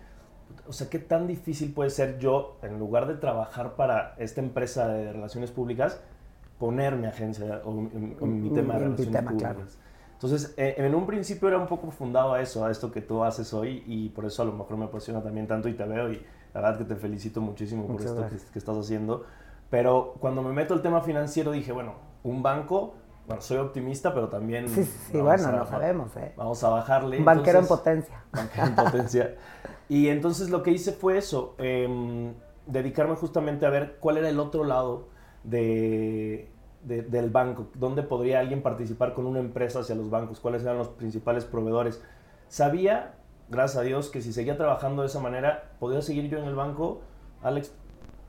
o 0.68 0.74
sea, 0.74 0.90
¿qué 0.90 1.00
tan 1.00 1.28
difícil 1.28 1.74
puede 1.74 1.90
ser 1.90 2.20
yo, 2.20 2.58
en 2.62 2.80
lugar 2.80 3.08
de 3.08 3.16
trabajar 3.16 3.76
para 3.76 4.16
esta 4.18 4.42
empresa 4.42 4.88
de 4.88 5.14
relaciones 5.14 5.52
públicas, 5.52 6.00
poner 6.60 6.96
mi 6.96 7.08
agencia 7.08 7.62
o, 7.64 7.72
mi, 7.72 8.50
tema 8.50 8.74
de 8.76 8.80
relaciones 8.80 9.24
públicas? 9.24 9.78
Entonces, 10.14 10.54
eh, 10.58 10.76
en 10.78 10.96
un 10.96 11.06
principio 11.06 11.48
era 11.48 11.58
un 11.60 11.68
poco 11.68 11.92
fundado 11.92 12.34
a 12.34 12.42
eso, 12.42 12.66
a 12.66 12.72
esto 12.72 12.92
que 12.92 13.02
tú 13.02 13.24
haces 13.24 13.54
hoy, 13.54 13.84
y 13.86 14.10
por 14.10 14.26
eso 14.26 14.42
a 14.42 14.46
lo 14.46 14.54
mejor 14.54 14.78
me 14.78 14.86
apasiona 14.86 15.22
también 15.22 15.48
tanto 15.48 15.70
y 15.70 15.74
te 15.74 15.84
veo, 15.86 16.12
y 16.12 16.22
la 16.54 16.62
verdad 16.62 16.78
que 16.80 16.86
te 16.86 16.96
felicito 16.96 17.40
muchísimo 17.40 17.86
por 17.86 18.02
esto 18.02 18.28
que, 18.28 18.36
que, 18.52 18.60
estás 18.60 18.76
haciendo. 18.78 19.26
Pero 19.70 20.16
cuando 20.20 20.42
me 20.42 20.54
meto 20.54 20.74
el 20.74 20.82
tema 20.82 21.02
financiero 21.02 21.52
dije, 21.52 21.72
bueno, 21.72 21.94
un 22.24 22.42
banco 22.42 22.96
bueno, 23.28 23.42
soy 23.42 23.58
optimista, 23.58 24.14
pero 24.14 24.30
también... 24.30 24.70
Sí, 24.70 24.86
sí, 24.86 25.18
bueno, 25.18 25.52
no 25.52 25.66
sabemos, 25.66 26.16
¿eh? 26.16 26.34
Vamos 26.38 26.64
a 26.64 26.70
bajarle. 26.70 27.22
Banquero 27.22 27.60
en 27.60 27.68
potencia. 27.68 28.24
Banquero 28.32 28.68
en 28.68 28.76
potencia. 28.76 29.36
y 29.90 30.08
entonces 30.08 30.50
lo 30.50 30.64
que 30.64 30.72
hice 30.72 30.94
fue 30.94 31.18
eso, 31.18 31.54
em, 31.58 32.34
dedicarme 32.68 33.16
justamente 33.16 33.66
a 33.66 33.70
ver 33.70 33.98
cuál 34.00 34.18
era 34.18 34.30
el 34.30 34.40
otro 34.40 34.64
lado 34.64 35.10
de, 35.44 36.50
del 36.84 37.30
banco, 37.30 37.68
dónde 37.74 38.02
podría 38.02 38.40
alguien 38.40 38.62
participar 38.62 39.14
con 39.14 39.26
una 39.26 39.40
empresa 39.40 39.82
hacia 39.82 39.96
los 39.96 40.10
bancos, 40.10 40.40
cuáles 40.40 40.64
eran 40.64 40.78
los 40.78 40.88
principales 40.88 41.44
proveedores. 41.44 42.02
Sabía, 42.48 43.16
gracias 43.50 43.82
a 43.82 43.84
Dios, 43.84 44.10
que 44.10 44.22
si 44.22 44.32
seguía 44.32 44.56
trabajando 44.56 45.02
de 45.02 45.10
esa 45.10 45.20
manera, 45.20 45.72
podía 45.80 46.02
seguir 46.02 46.30
yo 46.30 46.38
en 46.38 46.46
el 46.46 46.56
banco, 46.56 47.02
Alex, 47.44 47.74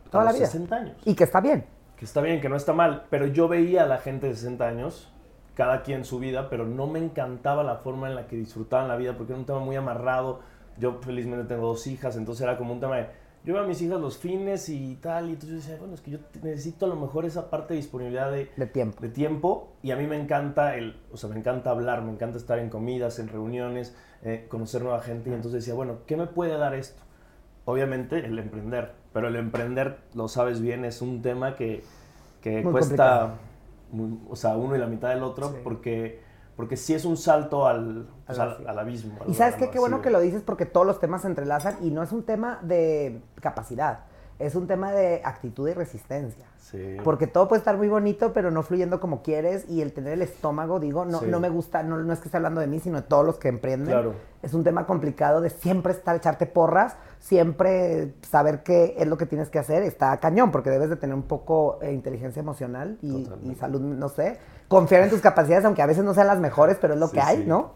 a 0.07 0.11
Toda 0.11 0.25
los 0.25 0.33
la 0.33 0.39
vida. 0.39 0.47
60 0.47 0.75
años. 0.75 0.97
Y 1.05 1.15
que 1.15 1.23
está 1.23 1.41
bien. 1.41 1.78
Que 1.99 2.05
está 2.05 2.21
bien, 2.21 2.41
que 2.41 2.49
no 2.49 2.57
está 2.57 2.73
mal, 2.73 3.05
pero 3.11 3.27
yo 3.27 3.49
veía 3.49 3.83
a 3.83 3.87
la 3.87 3.99
gente 3.99 4.29
de 4.29 4.35
60 4.35 4.67
años, 4.67 5.13
cada 5.55 5.83
quien 5.83 6.05
su 6.05 6.19
vida, 6.19 6.49
pero 6.49 6.65
no 6.65 6.87
me 6.87 7.01
encantaba 7.01 7.65
la 7.65 7.77
forma 7.77 8.09
en 8.09 8.15
la 8.15 8.27
que 8.27 8.37
disfrutaban 8.37 8.89
la 8.89 8.97
vida, 8.97 9.17
porque 9.17 9.33
era 9.33 9.41
un 9.41 9.47
tema 9.47 9.59
muy 9.59 9.77
amarrado. 9.77 10.41
Yo 10.79 11.01
felizmente 11.03 11.47
tengo 11.47 11.67
dos 11.67 11.87
hijas, 11.89 12.17
entonces 12.17 12.43
era 12.45 12.57
como 12.57 12.73
un 12.73 12.81
tema 12.81 12.97
de 12.97 13.09
yo 13.45 13.55
veo 13.55 13.63
a 13.63 13.67
mis 13.67 13.81
hijas 13.81 14.01
los 14.01 14.19
fines 14.19 14.69
y 14.69 14.97
tal, 14.97 15.31
y 15.31 15.33
entonces 15.33 15.51
yo 15.51 15.57
decía, 15.57 15.77
bueno, 15.79 15.95
es 15.95 16.01
que 16.01 16.11
yo 16.11 16.19
necesito 16.43 16.87
a 16.87 16.89
lo 16.89 16.97
mejor 16.97 17.25
esa 17.25 17.49
parte 17.51 17.75
de 17.75 17.81
disponibilidad 17.81 18.31
de, 18.31 18.45
tiempo. 18.67 19.01
de 19.01 19.09
tiempo, 19.09 19.73
y 19.83 19.91
a 19.93 19.97
mí 19.97 20.07
me 20.07 20.21
encanta 20.21 20.77
el, 20.77 21.01
o 21.13 21.17
sea, 21.17 21.31
me 21.31 21.37
encanta 21.37 21.71
hablar, 21.71 22.03
me 22.03 22.13
encanta 22.13 22.37
estar 22.37 22.59
en 22.59 22.69
comidas, 22.69 23.19
en 23.19 23.29
reuniones, 23.29 23.97
eh, 24.23 24.47
conocer 24.49 24.83
nueva 24.83 25.01
gente, 25.01 25.31
y 25.31 25.33
entonces 25.33 25.65
decía, 25.65 25.75
bueno, 25.75 26.01
¿qué 26.07 26.17
me 26.17 26.27
puede 26.27 26.59
dar 26.59 26.75
esto? 26.75 27.03
Obviamente 27.65 28.19
el 28.19 28.39
emprender, 28.39 28.93
pero 29.13 29.29
el 29.29 29.37
emprender, 29.37 29.99
lo 30.15 30.29
sabes 30.29 30.61
bien, 30.61 30.85
es 30.85 31.03
un 31.03 31.23
tema 31.23 31.55
que, 31.55 31.83
que 32.41 32.63
cuesta, 32.63 33.35
o 34.29 34.37
sea, 34.37 34.57
uno 34.57 34.77
y 34.77 34.79
la 34.79 34.87
mitad 34.87 35.11
del 35.11 35.23
otro, 35.23 35.55
porque 35.63 36.27
porque 36.59 36.77
sí 36.77 36.93
es 36.93 37.05
un 37.05 37.17
salto 37.17 37.69
al, 37.69 38.09
pues, 38.27 38.37
al, 38.37 38.77
abismo. 38.81 39.17
y 39.29 39.35
sabes 39.35 39.55
qué, 39.55 39.71
qué 39.71 39.79
bueno 39.79 40.03
que 40.03 40.11
lo 40.11 40.19
dices 40.19 40.43
porque 40.43 40.67
todos 40.67 40.85
los 40.85 40.99
temas 40.99 41.23
se 41.23 41.29
entrelazan 41.29 41.77
y 41.83 41.93
no 41.93 42.03
es 42.03 42.11
un 42.11 42.25
tema 42.25 42.59
de 42.63 43.23
capacidad, 43.41 44.01
es 44.39 44.55
un 44.55 44.67
tema 44.67 44.93
de 44.93 45.21
actitud 45.25 45.69
y 45.69 45.75
resistencia. 45.75 46.47
Porque 47.03 47.27
todo 47.27 47.49
puede 47.49 47.61
estar 47.61 47.77
muy 47.79 47.89
bonito, 47.89 48.33
pero 48.33 48.51
no 48.51 48.63
fluyendo 48.63 49.01
como 49.01 49.23
quieres. 49.23 49.65
Y 49.69 49.81
el 49.81 49.93
tener 49.93 50.13
el 50.13 50.23
estómago, 50.23 50.79
digo, 50.79 51.05
no, 51.07 51.23
no 51.23 51.41
me 51.41 51.49
gusta, 51.49 51.83
no, 51.83 51.97
no, 51.97 52.13
es 52.13 52.19
que 52.21 52.27
esté 52.27 52.37
hablando 52.37 52.61
de 52.61 52.67
mí, 52.67 52.79
sino 52.79 53.01
de 53.01 53.07
todos 53.09 53.25
los 53.25 53.39
que 53.39 53.49
emprenden. 53.49 53.89
Claro. 53.89 54.15
Es 54.43 54.53
un 54.55 54.65
tema 54.65 54.87
complicado 54.87 55.41
de 55.41 55.51
siempre 55.51 55.93
estar, 55.93 56.15
echarte 56.15 56.47
porras, 56.47 56.97
siempre 57.21 58.15
saber 58.21 58.63
qué 58.63 58.95
es 58.99 59.09
lo 59.09 59.17
que 59.17 59.27
tienes 59.27 59.49
que 59.49 59.59
hacer. 59.59 59.83
Está 59.83 60.17
cañón, 60.19 60.51
porque 60.53 60.71
debes 60.71 60.91
de 60.91 60.97
tener 60.97 61.17
un 61.17 61.23
poco 61.23 61.79
de 61.81 61.93
inteligencia 61.93 62.41
emocional 62.41 62.99
y, 63.01 63.27
y, 63.43 63.55
salud, 63.55 63.81
no 63.81 64.09
sé. 64.11 64.39
Confiar 64.69 65.03
en 65.03 65.11
tus 65.11 65.21
capacidades, 65.21 65.65
aunque 65.65 65.83
a 65.83 65.87
veces 65.87 66.05
no 66.05 66.13
sean 66.13 66.27
las 66.27 66.39
mejores, 66.39 66.77
pero 66.79 66.95
es 66.95 67.01
lo 67.01 67.11
que 67.11 67.21
hay, 67.21 67.45
¿no? 67.47 67.73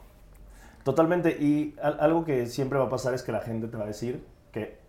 Totalmente. 0.85 1.31
Y 1.31 1.75
algo 1.81 2.25
que 2.25 2.47
siempre 2.47 2.79
va 2.79 2.85
a 2.85 2.91
pasar 2.91 3.15
es 3.15 3.23
que 3.23 3.33
la 3.33 3.41
gente 3.41 3.69
te 3.69 3.77
va 3.79 3.85
a 3.85 3.87
decir 3.87 4.27
que 4.53 4.82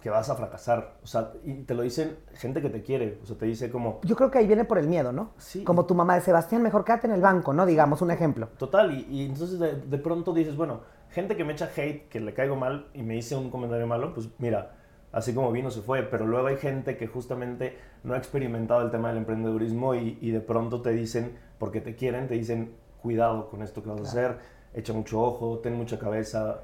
que 0.00 0.10
vas 0.10 0.30
a 0.30 0.34
fracasar. 0.34 0.94
O 1.02 1.06
sea, 1.06 1.32
y 1.44 1.62
te 1.62 1.74
lo 1.74 1.82
dicen 1.82 2.18
gente 2.34 2.62
que 2.62 2.70
te 2.70 2.82
quiere. 2.82 3.18
O 3.22 3.26
sea, 3.26 3.36
te 3.36 3.46
dice 3.46 3.70
como... 3.70 4.00
Yo 4.04 4.16
creo 4.16 4.30
que 4.30 4.38
ahí 4.38 4.46
viene 4.46 4.64
por 4.64 4.78
el 4.78 4.88
miedo, 4.88 5.12
¿no? 5.12 5.32
Sí. 5.36 5.62
Como 5.64 5.84
tu 5.86 5.94
mamá 5.94 6.14
de 6.14 6.22
Sebastián, 6.22 6.62
mejor 6.62 6.84
quédate 6.84 7.06
en 7.06 7.12
el 7.12 7.20
banco, 7.20 7.52
¿no? 7.52 7.66
Digamos, 7.66 8.00
un 8.02 8.10
ejemplo. 8.10 8.48
Total. 8.58 8.92
Y, 8.92 9.26
entonces 9.26 9.58
de, 9.58 9.74
de, 9.74 9.98
pronto 9.98 10.32
dices, 10.32 10.56
bueno, 10.56 10.80
gente 11.10 11.36
que 11.36 11.44
me 11.44 11.52
echa 11.52 11.70
hate, 11.76 12.08
que 12.08 12.20
le 12.20 12.32
caigo 12.32 12.56
mal 12.56 12.88
y 12.94 13.02
me 13.02 13.14
dice 13.14 13.36
un 13.36 13.50
comentario 13.50 13.86
malo, 13.86 14.14
pues 14.14 14.28
mira, 14.38 14.72
así 15.12 15.34
como 15.34 15.52
vino 15.52 15.70
se 15.70 15.82
fue. 15.82 16.02
Pero 16.02 16.26
luego 16.26 16.46
hay 16.46 16.56
gente 16.56 16.96
que 16.96 17.06
justamente 17.06 17.76
no 18.02 18.14
ha 18.14 18.18
experimentado 18.18 18.82
el 18.82 18.90
tema 18.90 19.08
del 19.08 19.18
emprendedurismo 19.18 19.94
y, 19.94 20.18
y 20.20 20.30
de 20.30 20.40
pronto 20.40 20.80
te 20.80 20.90
dicen, 20.90 21.36
porque 21.58 21.82
te 21.82 21.94
quieren, 21.94 22.26
te 22.26 22.34
dicen, 22.34 22.74
cuidado 23.02 23.50
con 23.50 23.62
esto 23.62 23.82
que 23.82 23.90
vas 23.90 24.00
a 24.00 24.04
hacer, 24.04 24.38
echa 24.72 24.92
mucho 24.94 25.20
ojo, 25.20 25.58
ten 25.58 25.74
mucha 25.74 25.98
cabeza. 25.98 26.60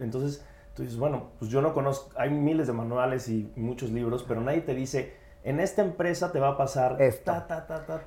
Entonces 0.00 0.44
Tú 0.74 0.82
dices, 0.82 0.98
bueno, 0.98 1.30
pues 1.38 1.50
yo 1.50 1.60
no 1.60 1.74
conozco, 1.74 2.10
hay 2.16 2.30
miles 2.30 2.66
de 2.66 2.72
manuales 2.72 3.28
y 3.28 3.52
muchos 3.56 3.90
libros, 3.90 4.24
pero 4.26 4.40
nadie 4.40 4.60
te 4.60 4.74
dice, 4.74 5.14
en 5.42 5.60
esta 5.60 5.82
empresa 5.82 6.32
te 6.32 6.40
va 6.40 6.50
a 6.50 6.56
pasar 6.56 7.00
Esto. 7.00 7.32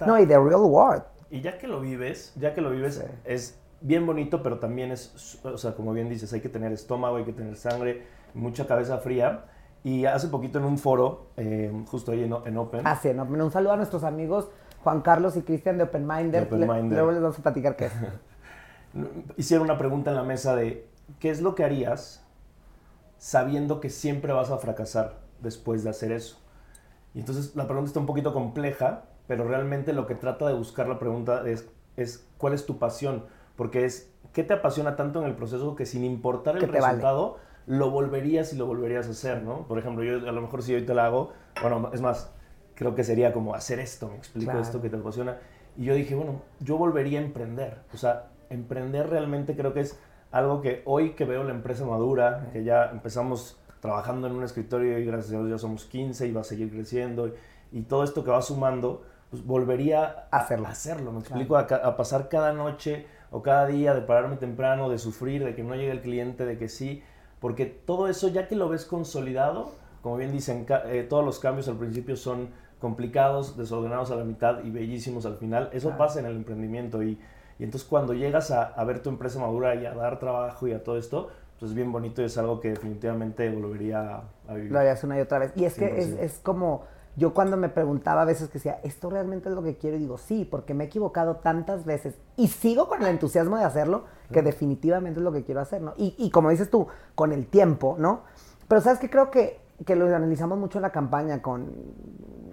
No, 0.06 0.20
y 0.20 0.26
the 0.26 0.38
real 0.38 0.62
world. 0.62 1.04
Y 1.30 1.42
ya 1.42 1.58
que 1.58 1.68
lo 1.68 1.82
vives, 1.82 2.34
ya 2.36 2.54
que 2.54 2.62
lo 2.62 2.70
vives, 2.70 3.04
es 3.26 3.60
bien 3.82 4.06
bonito, 4.06 4.44
pero 4.44 4.60
también 4.60 4.92
es, 4.92 5.40
o 5.44 5.58
sea, 5.58 5.74
como 5.74 5.94
bien 5.94 6.10
dices, 6.10 6.32
hay 6.34 6.42
que 6.42 6.50
tener 6.50 6.72
estómago, 6.72 7.18
hay 7.18 7.26
que 7.26 7.34
tener 7.34 7.56
sangre, 7.56 8.04
mucha 8.34 8.66
cabeza 8.68 8.98
fría. 9.00 9.46
Y 9.84 10.06
hace 10.06 10.30
poquito 10.30 10.60
en 10.60 10.66
un 10.66 10.78
foro, 10.78 11.28
eh, 11.36 11.70
justo 11.88 12.14
ahí 12.14 12.24
en, 12.24 12.34
en 12.46 12.58
Open. 12.58 12.82
Ah, 12.86 12.96
sí, 12.96 13.10
en 13.10 13.20
Open. 13.20 13.42
Un 13.42 13.52
saludo 13.52 13.74
a 13.74 13.78
nuestros 13.78 14.06
amigos 14.06 14.50
Juan 14.84 15.02
Carlos 15.02 15.36
y 15.38 15.42
Cristian 15.42 15.78
de 15.78 15.86
Open 15.86 16.06
Minded. 16.06 16.44
Open 16.44 16.60
Minded. 16.60 16.98
luego 16.98 17.12
les 17.12 17.22
vamos 17.22 17.40
a 17.40 17.42
platicar 17.42 17.76
qué 17.76 17.86
es. 17.86 17.94
Hicieron 19.38 19.66
una 19.66 19.78
pregunta 19.78 20.12
en 20.12 20.18
la 20.18 20.24
mesa 20.24 20.56
de, 20.56 20.88
¿qué 21.20 21.30
es 21.30 21.42
lo 21.42 21.56
que 21.56 21.64
harías 21.64 22.23
sabiendo 23.24 23.80
que 23.80 23.90
siempre 23.90 24.34
vas 24.34 24.52
a 24.52 24.58
fracasar 24.58 25.16
después 25.40 25.86
de 25.86 25.90
hacer 25.90 26.12
eso. 26.12 26.42
Y 27.14 27.22
entonces 27.22 27.56
la 27.56 27.68
pregunta 27.68 27.88
está 27.88 28.02
un 28.02 28.06
poquito 28.06 28.34
compleja, 28.34 29.06
pero 29.28 29.48
realmente 29.48 29.94
lo 29.94 30.08
que 30.08 30.14
trata 30.14 30.46
de 30.46 30.54
buscar 30.54 30.90
la 30.90 31.00
pregunta 31.00 31.42
es, 31.48 31.70
es 31.96 32.28
¿cuál 32.38 32.54
es 32.54 32.66
tu 32.66 32.80
pasión? 32.80 33.24
Porque 33.56 33.86
es, 33.86 34.12
¿qué 34.34 34.44
te 34.44 34.54
apasiona 34.54 34.98
tanto 34.98 35.22
en 35.22 35.26
el 35.26 35.36
proceso 35.36 35.74
que 35.74 35.86
sin 35.86 36.04
importar 36.04 36.58
el 36.58 36.68
resultado, 36.68 37.38
lo 37.66 37.92
volverías 37.92 38.52
y 38.52 38.58
lo 38.58 38.66
volverías 38.66 39.08
a 39.08 39.12
hacer, 39.12 39.42
¿no? 39.42 39.70
Por 39.70 39.80
ejemplo, 39.80 40.04
yo 40.04 40.28
a 40.28 40.34
lo 40.34 40.42
mejor 40.42 40.62
si 40.62 40.76
hoy 40.76 40.86
te 40.86 40.94
la 40.94 41.06
hago, 41.06 41.32
bueno, 41.62 41.92
es 41.94 42.02
más, 42.02 42.30
creo 42.76 42.94
que 42.94 43.06
sería 43.06 43.32
como 43.32 43.56
hacer 43.56 43.80
esto, 43.80 44.10
me 44.10 44.18
explico 44.18 44.60
esto 44.60 44.82
que 44.82 44.90
te 44.90 44.98
apasiona. 44.98 45.38
Y 45.78 45.86
yo 45.86 45.96
dije, 45.96 46.14
bueno, 46.14 46.42
yo 46.60 46.78
volvería 46.78 47.20
a 47.20 47.24
emprender. 47.24 47.78
O 47.94 47.98
sea, 47.98 48.32
emprender 48.50 49.10
realmente 49.10 49.56
creo 49.56 49.74
que 49.74 49.80
es 49.80 49.98
algo 50.34 50.62
que 50.62 50.82
hoy 50.86 51.12
que 51.12 51.26
veo 51.26 51.44
la 51.44 51.52
empresa 51.52 51.86
madura, 51.86 52.50
que 52.52 52.64
ya 52.64 52.90
empezamos 52.92 53.56
trabajando 53.80 54.26
en 54.26 54.34
un 54.34 54.44
escritorio 54.44 54.98
y 54.98 55.06
gracias 55.06 55.32
a 55.32 55.38
Dios 55.38 55.50
ya 55.50 55.58
somos 55.60 55.86
15 55.86 56.28
y 56.28 56.32
va 56.32 56.42
a 56.42 56.44
seguir 56.44 56.72
creciendo 56.72 57.32
y, 57.72 57.82
todo 57.84 58.04
esto 58.04 58.24
que 58.24 58.32
va 58.32 58.42
sumando, 58.42 59.04
pues 59.30 59.46
volvería 59.46 60.28
a 60.32 60.38
hacerlo. 60.38 60.68
hacerlo 60.68 61.12
me 61.12 61.20
explico, 61.20 61.56
a, 61.56 61.98
pasar 61.98 62.30
cada 62.30 62.52
noche 62.52 63.06
o 63.32 63.42
cada 63.44 63.68
día 63.68 63.94
de 63.94 64.02
pararme 64.02 64.38
temprano, 64.38 64.90
de 64.90 64.98
sufrir, 64.98 65.44
de 65.44 65.56
que 65.56 65.64
no 65.64 65.76
llegue 65.76 65.92
el 65.92 66.02
cliente, 66.02 66.46
de 66.46 66.58
que 66.58 66.68
sí, 66.68 67.04
porque 67.40 67.66
todo 67.66 68.08
eso 68.08 68.28
ya 68.28 68.48
que 68.48 68.56
lo 68.56 68.70
ves 68.70 68.86
consolidado, 68.86 69.72
como 70.02 70.18
bien 70.18 70.32
dicen, 70.32 70.66
eh, 70.86 71.06
todos 71.08 71.24
los 71.26 71.40
cambios 71.40 71.68
al 71.68 71.78
principio 71.78 72.16
son 72.16 72.50
complicados, 72.80 73.56
desordenados 73.56 74.12
a 74.12 74.16
la 74.16 74.24
mitad 74.24 74.64
y 74.64 74.72
bellísimos 74.72 75.26
al 75.26 75.38
final, 75.38 75.70
eso 75.74 75.96
pasa 75.98 76.20
en 76.20 76.26
el 76.26 76.36
emprendimiento 76.36 77.04
y 77.04 77.20
y 77.60 77.64
entonces 77.64 77.88
cuando 77.88 78.14
llegas 78.14 78.52
a, 78.52 78.84
ver 78.84 79.02
tu 79.02 79.10
empresa 79.10 79.40
madura 79.40 79.76
y 79.76 79.86
a 79.86 79.94
dar 79.94 80.20
trabajo 80.20 80.68
y 80.68 80.74
a 80.74 80.84
todo 80.84 80.98
esto, 80.98 81.30
pues 81.60 81.72
es 81.72 81.76
bien 81.76 81.92
bonito 81.92 82.22
y 82.22 82.26
es 82.26 82.38
algo 82.38 82.60
que 82.60 82.72
definitivamente 82.72 83.50
volvería 83.50 84.22
a 84.48 84.54
vivir. 84.54 84.72
Lo 84.72 84.80
harías 84.80 85.04
una 85.04 85.18
y 85.18 85.22
otra 85.22 85.40
vez. 85.40 85.54
Y 85.56 85.66
es 85.66 85.76
que 85.76 86.00
es, 86.00 86.10
es, 86.20 86.40
como, 86.40 86.84
yo 87.16 87.34
cuando 87.34 87.56
me 87.56 87.70
preguntaba 87.70 88.24
a 88.24 88.26
veces 88.26 88.50
que 88.50 88.56
decía, 88.56 88.80
¿esto 88.84 89.10
realmente 89.10 89.50
es 89.50 89.56
lo 89.56 89.64
que 89.64 89.78
quiero? 89.78 89.98
Y 89.98 90.00
digo, 90.00 90.18
sí, 90.18 90.46
porque 90.50 90.74
me 90.74 90.86
he 90.86 90.88
equivocado 90.88 91.38
tantas 91.38 91.86
veces 91.86 92.16
y 92.36 92.48
sigo 92.48 92.88
con 92.88 93.02
el 93.02 93.08
entusiasmo 93.08 93.58
de 93.58 93.64
hacerlo, 93.64 94.06
que 94.32 94.42
definitivamente 94.42 95.20
es 95.20 95.24
lo 95.24 95.32
que 95.32 95.44
quiero 95.44 95.62
hacer, 95.62 95.82
¿no? 95.82 95.94
Y, 95.96 96.16
y 96.18 96.32
como 96.32 96.50
dices 96.50 96.70
tú, 96.70 96.88
con 97.16 97.32
el 97.32 97.48
tiempo, 97.48 97.96
¿no? 98.00 98.22
Pero 98.68 98.82
sabes 98.82 99.00
que 99.00 99.10
creo 99.10 99.30
que, 99.30 99.63
que 99.86 99.96
lo 99.96 100.06
analizamos 100.06 100.58
mucho 100.58 100.78
en 100.78 100.84
la 100.84 100.92
campaña 100.92 101.42
con 101.42 101.72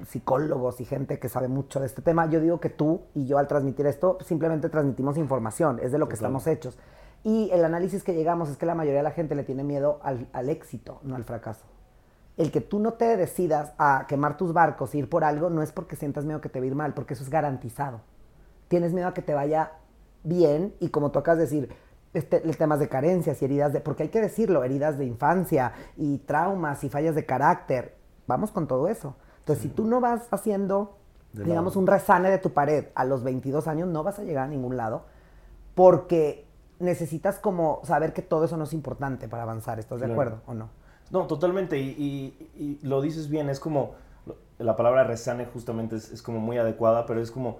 psicólogos 0.06 0.80
y 0.80 0.84
gente 0.84 1.18
que 1.18 1.28
sabe 1.28 1.49
mucho 1.49 1.80
de 1.80 1.87
este 1.87 2.02
tema, 2.02 2.26
yo 2.26 2.40
digo 2.40 2.60
que 2.60 2.70
tú 2.70 3.02
y 3.14 3.26
yo 3.26 3.38
al 3.38 3.46
transmitir 3.46 3.87
esto 3.87 4.18
simplemente 4.25 4.68
transmitimos 4.68 5.16
información, 5.16 5.78
es 5.82 5.92
de 5.92 5.99
lo 5.99 6.08
que 6.08 6.14
estamos 6.14 6.46
hechos. 6.46 6.78
Y 7.22 7.50
el 7.52 7.64
análisis 7.64 8.02
que 8.02 8.14
llegamos 8.14 8.49
es 8.49 8.56
que 8.56 8.66
la 8.66 8.75
mayoría 8.75 9.00
de 9.00 9.04
la 9.04 9.10
gente 9.10 9.34
le 9.34 9.44
tiene 9.44 9.62
miedo 9.62 10.00
al, 10.02 10.49
éxito, 10.49 11.00
no 11.02 11.16
al 11.16 11.25
fracaso. 11.25 11.66
El 12.37 12.50
que 12.50 12.62
tú 12.62 12.78
no 12.78 12.94
te 12.94 13.16
decidas 13.16 13.75
a 13.76 14.06
quemar 14.08 14.38
tus 14.38 14.54
barcos, 14.54 14.94
ir 14.94 15.10
por 15.10 15.25
algo, 15.25 15.50
no 15.50 15.62
es 15.62 15.72
porque 15.72 15.96
sientas 15.96 16.25
miedo 16.25 16.40
que 16.40 16.49
te 16.49 16.60
va 16.60 16.64
a 16.64 16.68
ir 16.68 16.75
mal, 16.75 16.94
porque 16.94 17.12
eso 17.12 17.22
es 17.22 17.28
garantizado. 17.28 18.00
Tienes 18.68 18.94
miedo 18.94 19.08
a 19.08 19.14
que 19.14 19.20
te 19.20 19.34
vaya 19.34 19.72
bien 20.22 20.75
y 20.80 20.88
como 20.88 21.10
tocas 21.10 21.37
decir, 21.37 21.68
este, 22.14 22.40
temas 22.40 22.80
de 22.80 22.88
carencias 22.88 23.40
y 23.40 23.44
heridas 23.44 23.72
de, 23.72 23.80
porque 23.80 24.04
hay 24.04 24.08
que 24.08 24.20
decirlo, 24.20 24.64
heridas 24.64 24.98
de 24.98 25.04
infancia 25.04 25.72
y 25.96 26.18
traumas 26.18 26.82
y 26.84 26.88
fallas 26.88 27.14
de 27.14 27.24
carácter. 27.24 27.96
Vamos 28.26 28.50
con 28.50 28.66
todo 28.66 28.88
eso. 28.88 29.16
Entonces, 29.40 29.62
si 29.62 29.68
tú 29.68 29.84
no 29.84 30.00
vas 30.00 30.28
haciendo, 30.30 30.98
digamos, 31.32 31.76
un 31.76 31.86
resane 31.86 32.30
de 32.30 32.38
tu 32.38 32.52
pared 32.52 32.86
a 32.94 33.04
los 33.04 33.24
22 33.24 33.66
años, 33.66 33.88
no 33.88 34.02
vas 34.04 34.18
a 34.18 34.24
llegar 34.24 34.44
a 34.44 34.48
ningún 34.48 34.76
lado 34.76 35.04
porque 35.74 36.46
necesitas 36.78 37.38
como 37.38 37.80
saber 37.84 38.12
que 38.12 38.22
todo 38.22 38.44
eso 38.44 38.56
no 38.56 38.64
es 38.64 38.72
importante 38.72 39.28
para 39.28 39.44
avanzar. 39.44 39.78
¿Estás 39.78 40.00
de 40.00 40.10
acuerdo 40.10 40.40
o 40.46 40.54
no? 40.54 40.68
No, 41.10 41.26
totalmente. 41.26 41.78
Y, 41.78 42.78
lo 42.82 43.00
dices 43.00 43.28
bien, 43.28 43.48
es 43.50 43.60
como, 43.60 43.94
la 44.58 44.76
palabra 44.76 45.04
resane 45.04 45.46
justamente 45.46 45.96
es, 45.96 46.22
como 46.22 46.40
muy 46.40 46.58
adecuada, 46.58 47.06
pero 47.06 47.20
es 47.20 47.30
como, 47.30 47.58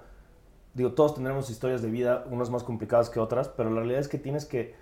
digo, 0.75 0.93
todos 0.93 1.15
tendremos 1.15 1.50
historias 1.50 1.83
de 1.83 1.91
vida, 1.91 2.25
unas 2.31 2.50
más 2.50 2.62
complicadas 2.62 3.11
que 3.11 3.21
otras, 3.21 3.49
pero 3.49 3.71
la 3.71 3.81
realidad 3.81 4.00
es 4.00 4.09
que 4.09 4.19
tienes 4.19 4.45
que 4.45 4.75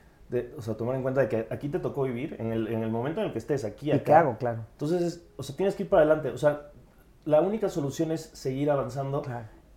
o 0.57 0.63
sea, 0.63 0.77
tomar 0.77 0.95
en 0.97 1.03
cuenta 1.03 1.23
de 1.23 1.29
que 1.29 1.47
aquí 1.51 1.69
te 1.69 1.79
tocó 1.79 2.03
vivir, 2.03 2.37
en 2.39 2.53
el, 2.53 2.69
en 2.69 2.83
el 2.83 2.91
momento 2.91 3.21
en 3.21 3.29
el 3.29 3.33
que 3.33 3.39
estés, 3.39 3.65
aquí, 3.65 3.91
acá. 3.91 4.01
¿Y 4.01 4.05
qué 4.05 4.13
hago? 4.13 4.37
Claro. 4.39 4.65
Entonces, 4.73 5.27
o 5.37 5.43
sea, 5.43 5.57
tienes 5.57 5.75
que 5.75 5.85
ir 5.85 5.89
para 5.89 6.03
adelante. 6.03 6.29
O 6.31 6.39
sea, 6.39 6.71
la 7.25 7.41
única 7.41 7.69
solución 7.69 8.13
es 8.13 8.23
seguir 8.23 8.71
avanzando 8.71 9.23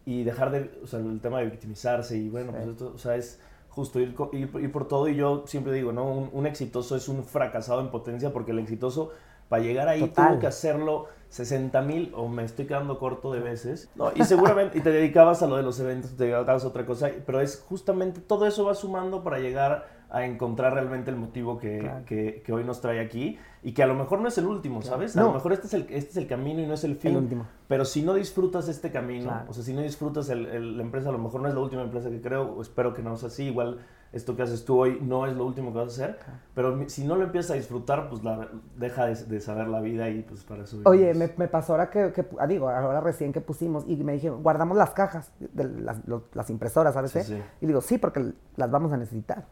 y 0.06 0.24
dejar 0.24 0.52
de, 0.52 0.72
o 0.84 0.88
sea, 0.88 1.00
el 1.00 1.22
tema 1.22 1.40
de 1.40 1.46
victimizarse 1.46 2.18
y 2.18 2.30
bueno, 2.30 2.52
pues 2.52 2.68
esto, 2.68 2.92
o 2.96 2.98
sea, 2.98 3.16
es 3.16 3.40
justo 3.70 4.00
ir, 4.00 4.16
ir, 4.34 4.72
por 4.72 4.88
todo 4.88 5.08
y 5.08 5.16
yo 5.16 5.44
siempre 5.48 5.74
digo, 5.74 5.94
¿no? 5.94 6.06
Un, 6.06 6.46
exitoso 6.46 6.96
es 6.96 7.08
un 7.08 7.24
fracasado 7.24 7.80
en 7.82 7.90
potencia 7.90 8.34
porque 8.34 8.52
el 8.52 8.60
exitoso, 8.60 9.12
para 9.52 9.64
llegar 9.64 9.90
ahí, 9.90 10.08
tuvo 10.08 10.40
que 10.40 10.48
hacerlo 10.48 11.08
60 11.28 11.82
mil 11.82 12.14
o 12.16 12.30
me 12.30 12.46
estoy 12.46 12.68
quedando 12.68 12.98
corto 12.98 13.34
de 13.34 13.42
veces. 13.42 13.90
No, 13.96 14.14
y 14.16 14.24
seguramente, 14.24 14.78
y 14.78 14.82
te 14.82 14.92
dedicabas 14.92 15.44
a 15.44 15.48
lo 15.48 15.58
de 15.58 15.64
los 15.64 15.78
eventos, 15.82 16.16
te 16.16 16.24
dedicabas 16.24 16.64
a 16.64 16.70
otra 16.70 16.86
cosa, 16.86 17.10
pero 17.26 17.42
es 17.42 17.62
justamente 17.68 18.22
todo 18.22 18.48
eso 18.48 18.64
va 18.64 18.76
sumando 18.76 19.26
para 19.26 19.40
llegar 19.40 19.90
a 20.10 20.24
encontrar 20.24 20.74
realmente 20.74 21.12
el 21.12 21.18
motivo 21.18 21.60
que, 21.60 21.92
que, 22.06 22.42
que, 22.46 22.54
hoy 22.54 22.64
nos 22.64 22.80
trae 22.80 23.02
aquí 23.02 23.38
y 23.62 23.74
que 23.74 23.84
a 23.84 23.88
lo 23.88 23.96
mejor 23.96 24.22
no 24.22 24.30
es 24.30 24.38
el 24.38 24.46
último, 24.46 24.82
¿sabes? 24.82 25.18
A 25.18 25.24
lo 25.24 25.34
mejor 25.34 25.52
este 25.52 25.68
es 25.68 25.74
el, 25.74 25.82
este 25.90 26.12
es 26.12 26.18
el 26.18 26.28
camino 26.28 26.62
y 26.62 26.66
no 26.66 26.76
es 26.76 26.86
el 26.86 26.96
fin. 26.96 27.12
El 27.12 27.18
último. 27.18 27.46
Pero 27.68 27.84
si 27.84 28.04
no 28.04 28.14
disfrutas 28.14 28.70
este 28.70 28.90
camino, 28.90 29.44
o 29.50 29.54
sea, 29.54 29.66
si 29.66 29.74
no 29.74 29.82
disfrutas 29.82 30.30
el, 30.30 30.78
la 30.78 30.84
empresa, 30.84 31.10
a 31.10 31.12
lo 31.12 31.18
mejor 31.18 31.42
no 31.42 31.50
es 31.50 31.54
la 31.54 31.60
última 31.60 31.82
empresa 31.82 32.10
que 32.10 32.22
creo, 32.22 32.54
o 32.54 32.62
espero 32.62 32.94
que 32.94 33.02
no 33.02 33.18
sea 33.18 33.28
así, 33.28 33.48
igual 33.48 33.80
esto 34.14 34.36
que 34.36 34.44
haces 34.44 34.66
tú 34.66 34.78
hoy 34.78 35.00
no 35.02 35.26
es 35.26 35.36
lo 35.36 35.46
último 35.46 35.72
que 35.72 35.80
vas 35.80 35.88
a 36.00 36.04
hacer, 36.04 36.20
pero 36.54 36.90
si 36.90 37.06
no 37.06 37.16
lo 37.16 37.24
empiezas 37.24 37.52
a 37.52 37.54
disfrutar, 37.54 38.10
pues 38.10 38.24
la, 38.24 38.50
deja 38.78 39.06
de, 39.06 39.40
saber 39.40 39.68
la 39.68 39.80
vida 39.80 40.10
y 40.10 40.22
pues 40.22 40.44
para 40.44 40.64
eso... 40.64 40.80
Oye, 40.84 41.14
me, 41.14 41.32
me, 41.38 41.48
pasó 41.48 41.74
ahora 41.74 41.90
que, 41.90 42.12
que 42.12 42.26
ah, 42.40 42.48
digo, 42.48 42.70
ahora 42.70 43.00
recién 43.00 43.32
que 43.32 43.40
pusimos 43.40 43.86
y 43.88 43.96
me 43.98 44.14
dijeron, 44.14 44.44
guardamos 44.44 44.76
las 44.76 44.90
cajas, 44.92 45.32
de 45.40 45.64
las, 45.64 45.98
las 46.34 46.50
impresoras, 46.50 46.94
¿sabes? 46.94 47.32
Y 47.62 47.66
digo, 47.66 47.80
sí, 47.80 47.98
porque 47.98 48.34
las 48.58 48.70
vamos 48.70 48.92
a 48.92 48.98
necesitar. 48.98 49.46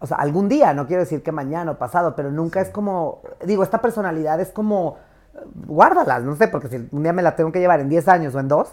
O 0.00 0.06
sea, 0.06 0.16
algún 0.16 0.48
día, 0.48 0.72
no 0.72 0.86
quiero 0.86 1.02
decir 1.02 1.22
que 1.22 1.30
mañana 1.30 1.72
o 1.72 1.78
pasado, 1.78 2.16
pero 2.16 2.30
nunca 2.30 2.62
es 2.62 2.70
como, 2.70 3.20
digo, 3.44 3.62
esta 3.62 3.82
personalidad 3.82 4.40
es 4.40 4.50
como, 4.50 4.96
guárdalas, 5.66 6.22
no 6.22 6.36
sé, 6.36 6.48
porque 6.48 6.68
si 6.68 6.88
un 6.90 7.02
día 7.02 7.12
me 7.12 7.22
la 7.22 7.36
tengo 7.36 7.52
que 7.52 7.60
llevar 7.60 7.80
en 7.80 7.90
10 7.90 8.08
años 8.08 8.34
o 8.34 8.40
en 8.40 8.48
2, 8.48 8.72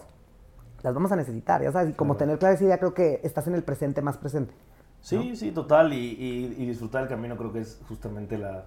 las 0.83 0.93
vamos 0.93 1.11
a 1.11 1.17
necesitar, 1.17 1.61
ya 1.61 1.71
sabes, 1.73 1.89
y 1.89 1.93
como 1.93 2.15
tener 2.15 2.39
clara 2.39 2.55
esa 2.55 2.63
idea, 2.63 2.77
creo 2.77 2.93
que 2.93 3.19
estás 3.23 3.45
en 3.47 3.55
el 3.55 3.63
presente 3.63 4.01
más 4.01 4.17
presente. 4.17 4.53
Sí, 5.01 5.35
sí, 5.35 5.51
total. 5.51 5.93
Y, 5.93 6.47
disfrutar 6.65 7.03
el 7.03 7.09
camino 7.09 7.37
creo 7.37 7.53
que 7.53 7.59
es 7.59 7.79
justamente 7.87 8.37
la, 8.37 8.65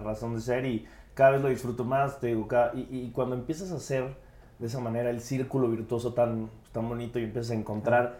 razón 0.00 0.34
de 0.34 0.40
ser. 0.40 0.66
Y 0.66 0.86
cada 1.14 1.30
vez 1.32 1.42
lo 1.42 1.48
disfruto 1.48 1.84
más. 1.84 2.20
Te 2.20 2.28
digo, 2.28 2.48
y, 2.74 3.10
cuando 3.10 3.34
empiezas 3.34 3.72
a 3.72 3.76
hacer 3.76 4.16
de 4.58 4.66
esa 4.66 4.80
manera 4.80 5.10
el 5.10 5.20
círculo 5.20 5.68
virtuoso 5.68 6.12
tan, 6.12 6.50
tan 6.72 6.88
bonito 6.88 7.18
y 7.18 7.24
empiezas 7.24 7.52
a 7.52 7.54
encontrar 7.54 8.18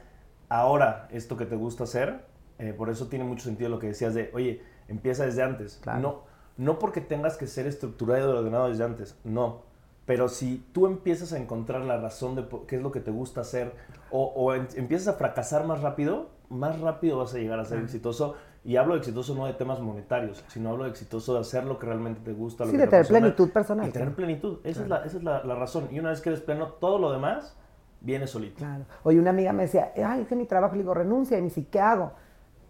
ahora 0.48 1.06
esto 1.12 1.36
que 1.36 1.44
te 1.44 1.54
gusta 1.54 1.84
hacer, 1.84 2.24
eh, 2.58 2.72
por 2.72 2.90
eso 2.90 3.08
tiene 3.08 3.24
mucho 3.24 3.44
sentido 3.44 3.68
lo 3.68 3.78
que 3.78 3.88
decías 3.88 4.14
de, 4.14 4.30
oye, 4.34 4.62
empieza 4.88 5.24
desde 5.24 5.42
antes. 5.42 5.80
No, 5.86 6.24
no 6.56 6.78
porque 6.78 7.00
tengas 7.00 7.36
que 7.36 7.46
ser 7.46 7.66
estructurado 7.66 8.34
y 8.34 8.38
ordenado 8.38 8.68
desde 8.68 8.84
antes, 8.84 9.18
no. 9.24 9.62
Pero 10.06 10.28
si 10.28 10.66
tú 10.72 10.86
empiezas 10.86 11.32
a 11.32 11.38
encontrar 11.38 11.82
la 11.82 11.98
razón 11.98 12.34
de 12.34 12.44
qué 12.66 12.76
es 12.76 12.82
lo 12.82 12.90
que 12.90 13.00
te 13.00 13.10
gusta 13.10 13.42
hacer 13.42 13.74
o, 14.10 14.24
o 14.24 14.54
empiezas 14.54 15.08
a 15.08 15.18
fracasar 15.18 15.66
más 15.66 15.82
rápido, 15.82 16.30
más 16.50 16.78
rápido 16.80 17.18
vas 17.18 17.34
a 17.34 17.38
llegar 17.38 17.58
a 17.58 17.64
ser 17.64 17.78
exitoso. 17.78 18.34
Y 18.62 18.76
hablo 18.76 18.92
de 18.92 18.98
exitoso 18.98 19.34
no 19.34 19.46
de 19.46 19.54
temas 19.54 19.80
monetarios, 19.80 20.44
sino 20.48 20.68
hablo 20.68 20.84
de 20.84 20.90
exitoso 20.90 21.32
de 21.32 21.40
hacer 21.40 21.64
lo 21.64 21.78
que 21.78 21.86
realmente 21.86 22.20
te 22.22 22.32
gusta. 22.32 22.66
sí, 22.66 22.76
de 22.76 22.86
tener 22.86 23.06
plenitud 23.06 23.50
personal. 23.50 23.88
Y 23.88 23.92
tener 23.92 24.14
plenitud. 24.14 24.58
Esa, 24.64 24.82
es, 24.82 24.88
la, 24.88 25.04
esa 25.04 25.16
es 25.16 25.22
la, 25.22 25.42
la, 25.44 25.54
razón. 25.54 25.88
Y 25.90 25.98
una 25.98 26.10
vez 26.10 26.20
que 26.20 26.28
eres 26.28 26.42
pleno, 26.42 26.66
todo 26.74 26.98
lo 26.98 27.10
demás 27.10 27.56
viene 28.02 28.26
solito. 28.26 28.58
Claro. 28.58 28.84
Oye, 29.02 29.18
una 29.18 29.30
amiga 29.30 29.54
me 29.54 29.62
decía, 29.62 29.92
ay, 30.04 30.22
es 30.22 30.28
que 30.28 30.36
mi 30.36 30.44
trabajo, 30.44 30.74
le 30.74 30.82
digo, 30.82 30.92
renuncia. 30.92 31.38
Y 31.38 31.40
me 31.40 31.48
dice, 31.48 31.66
¿qué 31.68 31.80
hago? 31.80 32.12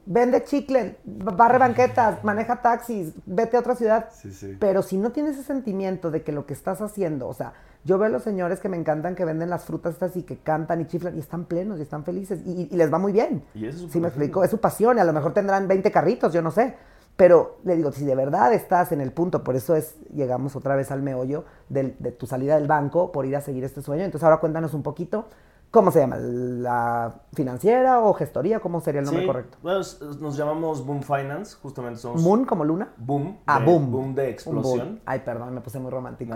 Vende 0.07 0.42
chicle, 0.45 0.97
barre 1.04 1.59
banquetas, 1.59 2.25
maneja 2.25 2.62
taxis, 2.62 3.12
vete 3.26 3.57
a 3.57 3.61
otra 3.61 3.76
ciudad. 3.76 4.09
Sí, 4.12 4.33
sí. 4.33 4.57
Pero 4.59 4.83
si 4.83 4.97
no 4.97 5.12
tienes 5.12 5.37
ese 5.37 5.45
sentimiento 5.45 6.11
de 6.11 6.23
que 6.23 6.33
lo 6.33 6.47
que 6.47 6.54
estás 6.54 6.80
haciendo, 6.80 7.28
o 7.28 7.35
sea, 7.35 7.52
yo 7.85 7.99
veo 7.99 8.07
a 8.09 8.11
los 8.11 8.23
señores 8.23 8.61
que 8.61 8.69
me 8.69 8.76
encantan 8.76 9.14
que 9.14 9.25
venden 9.25 9.49
las 9.49 9.64
frutas 9.64 9.95
estas 9.95 10.16
y 10.16 10.23
que 10.23 10.38
cantan 10.38 10.80
y 10.80 10.87
chiflan 10.87 11.16
y 11.16 11.21
están 11.21 11.47
plenos 11.47 11.78
y 11.78 11.83
están 11.83 12.04
felices 12.04 12.40
y, 12.45 12.69
les 12.76 12.92
va 12.92 12.99
muy 12.99 13.12
bien. 13.12 13.42
Y 13.54 13.66
eso 13.66 13.87
es 13.87 13.97
me 13.97 14.09
explico, 14.09 14.45
es 14.45 14.50
su 14.50 14.59
pasión 14.59 14.99
y 14.99 15.00
a 15.00 15.04
lo 15.04 15.12
mejor 15.12 15.33
tendrán 15.33 15.66
20 15.66 15.90
carritos, 15.90 16.33
yo 16.33 16.42
no 16.42 16.50
sé. 16.50 16.75
Pero 17.16 17.59
le 17.64 17.76
digo, 17.76 17.92
si 17.92 18.04
de 18.04 18.14
verdad 18.14 18.52
estás 18.54 18.92
en 18.92 19.00
el 19.00 19.12
punto, 19.12 19.45
por 19.45 19.54
eso 19.54 19.76
es, 19.76 19.97
llegamos 20.14 20.57
otra 20.57 20.75
vez 20.76 20.90
al 20.90 21.02
meollo 21.02 21.45
de 21.69 21.90
tu 22.12 22.26
salida 22.26 22.54
del 22.54 22.66
banco 22.66 23.12
por 23.12 23.26
ir 23.26 23.37
a 23.37 23.40
seguir 23.40 23.64
este 23.64 23.83
sueño. 23.83 24.04
Entonces 24.04 24.25
ahora 24.25 24.38
cuéntanos 24.38 24.73
un 24.75 24.83
poquito 24.83 25.26
¿Cómo 25.70 25.92
se 25.92 26.00
llama? 26.00 26.16
¿La 26.16 27.14
financiera 27.33 28.00
o 28.00 28.12
gestoría? 28.12 28.59
¿Cómo 28.59 28.80
sería 28.80 29.02
el 29.02 29.06
nombre 29.06 29.24
correcto? 29.24 29.59
nos 29.62 30.37
llamamos 30.37 30.85
Boom 30.85 31.04
Finance, 31.04 31.54
justamente 31.62 32.00
somos... 32.00 32.22
¿Moon 32.22 32.44
como 32.44 32.64
luna? 32.64 32.92
Boom. 32.96 33.38
Ah, 33.46 33.61
boom. 33.61 33.88
Boom 33.92 34.14
de 34.16 34.30
explosión. 34.30 35.00
Ay, 35.06 35.20
perdón, 35.20 35.54
me 35.54 35.61
puse 35.61 35.78
muy 35.78 35.92
romántico. 35.92 36.35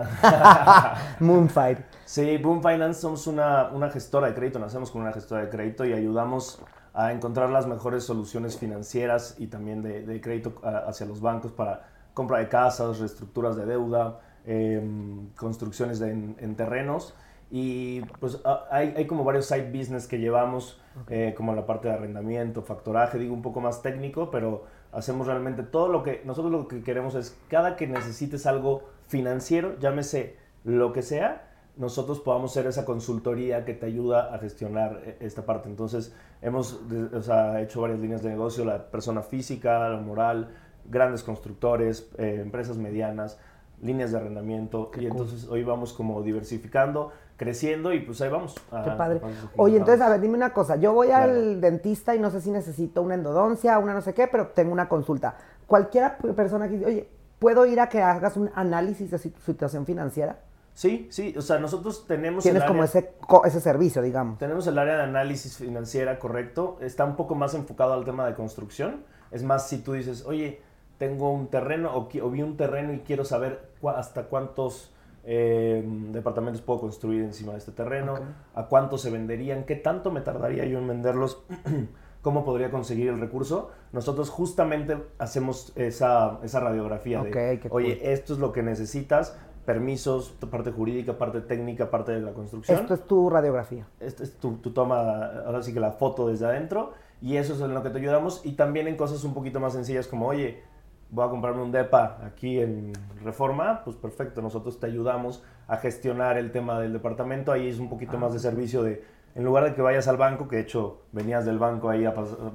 Moonfight. 1.18 1.80
Sí, 2.04 2.38
Boom 2.38 2.62
Finance 2.62 3.00
somos 3.00 3.26
una, 3.26 3.70
una 3.72 3.90
gestora 3.90 4.28
de 4.28 4.34
crédito, 4.34 4.60
nacemos 4.60 4.92
con 4.92 5.02
una 5.02 5.12
gestora 5.12 5.42
de 5.42 5.48
crédito 5.48 5.84
y 5.84 5.92
ayudamos 5.92 6.62
a 6.92 7.10
encontrar 7.10 7.50
las 7.50 7.66
mejores 7.66 8.04
soluciones 8.04 8.56
financieras 8.56 9.34
y 9.38 9.48
también 9.48 9.82
de, 9.82 10.20
crédito 10.20 10.54
hacia 10.62 11.06
los 11.06 11.20
bancos 11.20 11.50
para 11.50 11.88
compra 12.14 12.38
de 12.38 12.48
casas, 12.48 13.00
reestructuras 13.00 13.56
de 13.56 13.66
deuda, 13.66 14.20
em, 14.46 15.30
construcciones 15.34 16.00
en 16.00 16.54
terrenos 16.54 17.14
y 17.56 18.00
pues 18.18 18.40
hay, 18.68 18.94
hay, 18.96 19.06
como 19.06 19.22
varios 19.22 19.46
side 19.46 19.70
business 19.70 20.08
que 20.08 20.18
llevamos, 20.18 20.80
eh, 21.06 21.34
como 21.36 21.54
la 21.54 21.64
parte 21.64 21.86
de 21.86 21.94
arrendamiento, 21.94 22.62
factoraje, 22.62 23.16
digo 23.16 23.32
un 23.32 23.42
poco 23.42 23.60
más 23.60 23.80
técnico, 23.80 24.28
pero 24.28 24.64
hacemos 24.90 25.28
realmente 25.28 25.62
todo 25.62 25.86
lo 25.86 26.02
que 26.02 26.20
nosotros 26.24 26.50
lo 26.50 26.66
que 26.66 26.82
queremos 26.82 27.14
es 27.14 27.38
cada 27.46 27.76
que 27.76 27.86
necesites 27.86 28.46
algo 28.46 28.82
financiero, 29.06 29.78
llámese 29.78 30.36
lo 30.64 30.92
que 30.92 31.02
sea, 31.02 31.46
nosotros 31.76 32.18
podamos 32.18 32.52
ser 32.52 32.66
esa 32.66 32.84
consultoría 32.84 33.64
que 33.64 33.74
te 33.74 33.86
ayuda 33.86 34.34
a 34.34 34.38
gestionar 34.40 35.02
eh, 35.04 35.18
esta 35.20 35.46
parte. 35.46 35.68
Entonces, 35.68 36.12
hemos 36.42 36.80
o 37.12 37.22
sea, 37.22 37.60
hecho 37.60 37.80
varias 37.80 38.00
líneas 38.00 38.24
de 38.24 38.30
negocio, 38.30 38.64
la 38.64 38.90
persona 38.90 39.22
física, 39.22 39.88
la 39.90 40.00
moral, 40.00 40.48
grandes 40.90 41.22
constructores, 41.22 42.10
eh, 42.18 42.40
empresas 42.42 42.78
medianas, 42.78 43.38
líneas 43.80 44.10
de 44.10 44.18
arrendamiento. 44.18 44.90
y 44.98 45.06
entonces 45.06 45.46
hoy 45.46 45.62
vamos 45.62 45.92
como 45.92 46.20
diversificando 46.22 47.12
creciendo 47.36 47.92
y 47.92 48.00
pues 48.00 48.20
ahí 48.20 48.30
vamos. 48.30 48.54
Qué 48.54 48.90
padre. 48.92 49.20
Oye, 49.56 49.76
entonces, 49.76 50.00
a 50.00 50.08
ver, 50.08 50.20
dime 50.20 50.34
una 50.34 50.52
cosa. 50.52 50.76
Yo 50.76 50.92
voy 50.92 51.10
al 51.10 51.60
dentista 51.60 52.14
y 52.14 52.18
no 52.18 52.30
sé 52.30 52.40
si 52.40 52.50
necesito 52.50 53.02
una 53.02 53.14
endodoncia, 53.14 53.78
una 53.78 53.94
no 53.94 54.00
sé 54.00 54.14
qué, 54.14 54.26
pero 54.28 54.48
tengo 54.48 54.72
una 54.72 54.88
consulta. 54.88 55.36
Cualquier 55.66 56.16
persona 56.36 56.68
que 56.68 56.74
dice, 56.74 56.86
oye, 56.86 57.08
¿puedo 57.38 57.66
ir 57.66 57.80
a 57.80 57.88
que 57.88 58.02
hagas 58.02 58.36
un 58.36 58.50
análisis 58.54 59.10
de 59.10 59.18
tu 59.18 59.40
situación 59.40 59.86
financiera? 59.86 60.38
Sí, 60.74 61.06
sí, 61.10 61.32
o 61.36 61.40
sea, 61.40 61.58
nosotros 61.60 62.04
tenemos... 62.06 62.42
Tienes 62.42 62.64
como 62.64 62.82
ese, 62.82 63.12
ese 63.44 63.60
servicio, 63.60 64.02
digamos. 64.02 64.38
Tenemos 64.38 64.66
el 64.66 64.76
área 64.76 64.96
de 64.96 65.02
análisis 65.04 65.56
financiera, 65.56 66.18
correcto. 66.18 66.78
Está 66.80 67.04
un 67.04 67.14
poco 67.14 67.36
más 67.36 67.54
enfocado 67.54 67.92
al 67.92 68.04
tema 68.04 68.26
de 68.26 68.34
construcción. 68.34 69.04
Es 69.30 69.44
más, 69.44 69.68
si 69.68 69.78
tú 69.78 69.92
dices, 69.92 70.26
oye, 70.26 70.60
tengo 70.98 71.32
un 71.32 71.46
terreno 71.46 71.92
o, 71.94 72.08
o 72.22 72.30
vi 72.30 72.42
un 72.42 72.56
terreno 72.56 72.92
y 72.92 73.00
quiero 73.00 73.24
saber 73.24 73.70
hasta 73.94 74.24
cuántos 74.24 74.93
Em, 75.26 76.12
departamentos 76.12 76.60
puedo 76.60 76.80
construir 76.80 77.22
encima 77.22 77.52
de 77.52 77.58
este 77.58 77.72
terreno, 77.72 78.18
a 78.54 78.66
cuánto 78.66 78.98
se 78.98 79.10
venderían, 79.10 79.64
qué 79.64 79.74
tanto 79.74 80.10
me 80.10 80.20
tardaría 80.20 80.66
yo 80.66 80.78
en 80.78 80.86
venderlos, 80.86 81.44
cómo 82.22 82.44
podría 82.44 82.70
conseguir 82.70 83.08
el 83.08 83.20
recurso. 83.20 83.70
Nosotros 83.92 84.28
justamente 84.28 84.98
hacemos 85.18 85.72
esa, 85.76 86.40
esa 86.42 86.60
radiografía 86.60 87.22
de, 87.22 87.60
oye, 87.70 88.12
esto 88.12 88.34
es 88.34 88.38
lo 88.38 88.52
que 88.52 88.62
necesitas, 88.62 89.38
permisos, 89.64 90.34
parte 90.50 90.72
jurídica, 90.72 91.16
parte 91.16 91.40
técnica, 91.40 91.90
parte 91.90 92.12
de 92.12 92.20
la 92.20 92.32
construcción. 92.32 92.78
Esto 92.78 92.92
es 92.92 93.06
tu 93.06 93.30
radiografía. 93.30 93.86
Esto 94.00 94.22
es 94.22 94.36
tu, 94.36 94.58
tu 94.58 94.72
toma, 94.72 95.40
ahora 95.46 95.62
sí 95.62 95.72
que 95.72 95.80
la 95.80 95.92
foto 95.92 96.28
desde 96.28 96.44
adentro, 96.44 96.92
y 97.22 97.38
eso 97.38 97.54
es 97.54 97.60
en 97.62 97.72
lo 97.72 97.82
que 97.82 97.88
te 97.88 97.98
ayudamos, 97.98 98.44
y 98.44 98.52
también 98.52 98.88
en 98.88 98.96
cosas 98.98 99.24
un 99.24 99.32
poquito 99.32 99.58
más 99.58 99.72
sencillas 99.72 100.06
como, 100.06 100.26
oye, 100.26 100.62
voy 101.10 101.26
a 101.26 101.30
comprarme 101.30 101.62
un 101.62 101.72
DEPA 101.72 102.18
aquí 102.26 102.60
en 102.60 102.92
Reforma, 103.22 103.82
pues 103.84 103.96
perfecto, 103.96 104.42
nosotros 104.42 104.78
te 104.80 104.86
ayudamos 104.86 105.42
a 105.66 105.76
gestionar 105.76 106.36
el 106.36 106.52
tema 106.52 106.80
del 106.80 106.92
departamento, 106.92 107.52
ahí 107.52 107.68
es 107.68 107.78
un 107.78 107.88
poquito 107.88 108.18
más 108.18 108.32
de 108.32 108.38
ah, 108.38 108.42
servicio 108.42 108.82
de, 108.82 109.04
en 109.34 109.44
lugar 109.44 109.64
de 109.64 109.74
que 109.74 109.82
vayas 109.82 110.08
al 110.08 110.16
banco, 110.16 110.48
que 110.48 110.56
de 110.56 110.62
hecho 110.62 111.02
venías 111.12 111.44
del 111.44 111.58
banco 111.58 111.88
ahí 111.88 112.04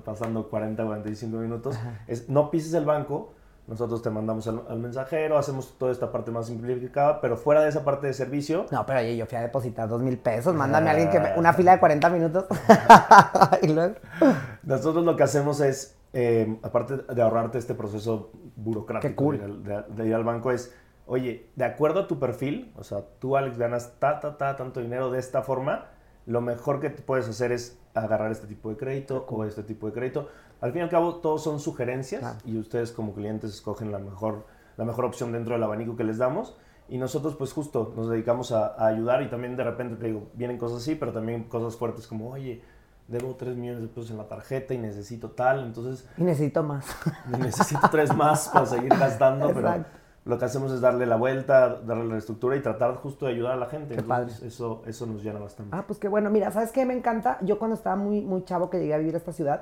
pasando 0.06 0.50
40, 0.50 0.86
45 0.86 1.38
minutos, 1.38 1.80
es 2.08 2.30
no 2.30 2.52
pises 2.52 2.74
el 2.74 2.86
banco, 2.86 3.34
nosotros 3.70 4.02
te 4.02 4.10
mandamos 4.10 4.48
al, 4.48 4.80
mensajero, 4.80 5.38
hacemos 5.38 5.78
toda 5.78 5.92
esta 5.92 6.12
parte 6.12 6.32
más 6.32 6.48
simplificada, 6.48 7.22
pero 7.22 7.38
fuera 7.38 7.62
de 7.62 7.70
esa 7.70 7.84
parte 7.84 8.08
de 8.08 8.14
servicio. 8.14 8.66
No, 8.72 8.84
pero 8.84 9.00
oye, 9.00 9.16
yo 9.16 9.28
fui 9.28 9.38
a 9.38 9.42
depositar 9.42 9.88
dos 9.88 10.02
mil 10.02 10.18
pesos, 10.18 10.56
mándame 10.56 10.88
a 10.88 10.94
alguien 10.94 11.12
que. 11.12 11.22
una 11.38 11.54
fila 11.54 11.74
de 11.74 11.80
40 11.80 12.10
minutos. 12.10 12.46
Nosotros 14.64 15.06
lo 15.06 15.16
que 15.16 15.22
hacemos 15.22 15.62
es 15.62 15.99
eh, 16.14 16.60
aparte 16.64 16.98
de 16.98 17.22
ahorrarte 17.22 17.58
este 17.58 17.76
proceso 17.76 18.32
burocrático 18.56 19.32
de, 19.32 20.08
ir 20.08 20.14
al 20.14 20.24
banco, 20.24 20.52
es, 20.52 20.76
oye, 21.06 21.50
de 21.56 21.66
acuerdo 21.66 22.02
a 22.02 22.08
tu 22.08 22.20
perfil, 22.20 22.74
o 22.76 22.84
sea, 22.84 23.04
tú, 23.20 23.38
Alex, 23.38 23.58
ganas 23.58 24.00
ta, 24.00 24.20
ta, 24.20 24.38
ta, 24.38 24.56
tanto 24.56 24.82
dinero 24.82 25.12
de 25.12 25.20
esta 25.20 25.44
forma, 25.44 25.88
lo 26.26 26.42
mejor 26.42 26.80
que 26.80 26.90
puedes 26.90 27.28
hacer 27.28 27.52
es 27.52 27.80
agarrar 27.94 28.32
este 28.32 28.48
tipo 28.48 28.70
de 28.70 28.78
crédito 28.78 29.26
o 29.30 29.46
este 29.46 29.64
tipo 29.64 29.88
de 29.88 29.94
crédito. 29.94 30.30
Al 30.62 30.72
fin 30.72 30.82
y 30.82 30.84
al 30.84 30.90
cabo, 30.90 31.16
todos 31.16 31.44
son 31.44 31.60
sugerencias 31.60 32.38
y 32.46 32.58
ustedes 32.58 32.92
como 32.92 33.14
clientes 33.14 33.54
escogen 33.54 33.92
la 33.92 34.00
mejor, 34.00 34.46
la 34.78 34.86
mejor 34.86 35.06
opción 35.06 35.32
dentro 35.32 35.54
del 35.54 35.64
abanico 35.64 35.96
que 35.96 36.04
les 36.04 36.18
damos. 36.18 36.58
Y 36.88 36.98
nosotros, 36.98 37.36
pues 37.36 37.54
justo, 37.54 37.94
nos 37.96 38.10
dedicamos 38.10 38.52
a, 38.52 38.68
a 38.76 38.88
ayudar 38.88 39.22
y 39.22 39.30
también 39.30 39.56
de 39.56 39.64
repente, 39.64 39.96
te 39.96 40.08
digo, 40.08 40.28
vienen 40.34 40.58
cosas 40.58 40.80
así, 40.80 40.96
pero 40.96 41.14
también 41.14 41.44
cosas 41.44 41.76
fuertes 41.78 42.08
como, 42.08 42.32
oye, 42.32 42.62
debo 43.10 43.36
3 43.36 43.56
millones 43.56 43.82
de 43.82 43.88
pesos 43.88 44.12
en 44.12 44.18
la 44.18 44.28
tarjeta 44.28 44.74
y 44.74 44.78
necesito 44.78 45.32
tal, 45.32 45.66
entonces... 45.66 46.08
Y 46.18 46.24
necesito 46.24 46.64
más. 46.64 46.86
necesito 47.40 47.88
tres 47.90 48.16
más 48.16 48.50
para 48.50 48.66
seguir 48.66 48.90
gastando, 48.90 49.52
pero, 49.54 49.84
lo 50.26 50.38
que 50.38 50.46
hacemos 50.46 50.72
es 50.72 50.80
darle 50.82 51.06
la 51.06 51.16
vuelta, 51.16 51.82
darle 51.82 52.06
la 52.06 52.18
estructura 52.18 52.56
y 52.56 52.62
tratar 52.62 52.96
justo 52.96 53.26
de 53.26 53.34
ayudar 53.34 53.54
a 53.54 53.56
la 53.58 53.66
gente. 53.66 53.96
Qué 53.96 54.04
padre. 54.04 54.32
Eso, 54.44 54.84
eso 54.86 55.06
nos 55.08 55.24
llena 55.24 55.40
bastante. 55.40 55.76
Ah, 55.76 55.84
pues 55.88 55.98
qué 55.98 56.08
bueno. 56.08 56.30
Mira, 56.30 56.52
¿sabes 56.52 56.72
qué 56.72 56.86
me 56.86 56.94
encanta? 56.94 57.40
Yo 57.42 57.58
cuando 57.58 57.76
estaba 57.76 57.96
muy, 57.96 58.22
muy 58.22 58.44
chavo 58.44 58.70
que 58.70 58.78
llegué 58.78 58.94
a 58.94 58.98
vivir 58.98 59.16
a 59.16 59.18
esta 59.18 59.34
ciudad, 59.34 59.62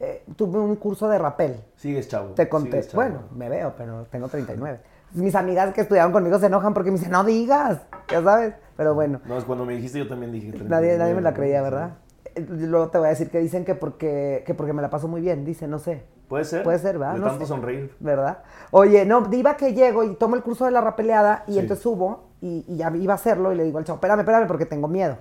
eh, 0.00 0.24
tuve 0.34 0.58
un 0.58 0.74
curso 0.76 1.08
de 1.08 1.18
rapel. 1.18 1.60
Sigues 1.76 2.08
chavo. 2.08 2.30
Te 2.30 2.48
conté. 2.48 2.84
Bueno, 2.92 3.24
me 3.36 3.48
veo, 3.48 3.74
pero 3.76 4.06
tengo 4.10 4.26
39. 4.26 4.80
Mis 5.12 5.34
amigas 5.34 5.72
que 5.74 5.82
estudiaron 5.82 6.10
conmigo 6.10 6.38
se 6.38 6.46
enojan 6.46 6.74
porque 6.74 6.90
me 6.90 6.96
dicen, 6.96 7.12
no 7.12 7.22
digas, 7.22 7.80
ya 8.08 8.22
sabes. 8.22 8.54
Pero 8.76 8.94
bueno. 8.94 9.20
No, 9.26 9.36
es 9.36 9.44
cuando 9.44 9.64
me 9.64 9.74
dijiste 9.74 9.98
yo 9.98 10.08
también 10.08 10.32
dije. 10.32 10.52
Nadie, 10.64 10.96
nadie 10.96 11.14
me 11.14 11.20
la 11.20 11.34
creía, 11.34 11.62
¿verdad? 11.62 11.98
Luego 12.36 12.88
te 12.88 12.98
voy 12.98 13.06
a 13.06 13.10
decir 13.10 13.30
que 13.30 13.38
dicen 13.38 13.64
que 13.64 13.74
porque, 13.74 14.42
que 14.46 14.54
porque 14.54 14.72
me 14.72 14.82
la 14.82 14.90
paso 14.90 15.08
muy 15.08 15.20
bien, 15.20 15.44
dice, 15.44 15.68
no 15.68 15.78
sé. 15.78 16.04
Puede 16.28 16.44
ser. 16.44 16.62
Puede 16.62 16.78
ser, 16.78 16.98
¿verdad? 16.98 17.14
De 17.14 17.20
tanto 17.22 17.46
sonreír. 17.46 17.94
¿Verdad? 17.98 18.42
Oye, 18.70 19.04
no, 19.04 19.28
iba 19.32 19.56
que 19.56 19.74
llego 19.74 20.04
y 20.04 20.14
tomo 20.14 20.36
el 20.36 20.42
curso 20.42 20.64
de 20.64 20.70
la 20.70 20.80
rapeleada 20.80 21.44
y 21.46 21.58
entonces 21.58 21.82
subo 21.82 22.28
y, 22.40 22.64
y, 22.68 22.76
ya 22.76 22.94
iba 22.96 23.14
a 23.14 23.16
hacerlo 23.16 23.52
y 23.52 23.56
le 23.56 23.64
digo 23.64 23.78
al 23.78 23.84
chavo, 23.84 23.96
espérame, 23.96 24.20
espérame 24.20 24.46
porque 24.46 24.66
tengo 24.66 24.86
miedo. 24.86 25.18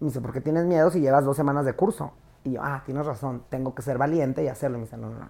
Y 0.00 0.04
me 0.04 0.10
dice, 0.10 0.20
¿por 0.20 0.32
qué 0.32 0.40
tienes 0.40 0.66
miedo 0.66 0.90
si 0.90 1.00
llevas 1.00 1.24
dos 1.24 1.36
semanas 1.36 1.64
de 1.64 1.72
curso? 1.72 2.12
Y 2.44 2.52
yo, 2.52 2.60
ah, 2.62 2.82
tienes 2.84 3.06
razón, 3.06 3.44
tengo 3.48 3.74
que 3.74 3.82
ser 3.82 3.98
valiente 3.98 4.44
y 4.44 4.48
hacerlo. 4.48 4.76
Y 4.76 4.80
me 4.80 4.84
dice, 4.84 4.96
no, 4.96 5.08
no, 5.08 5.18
no. 5.18 5.28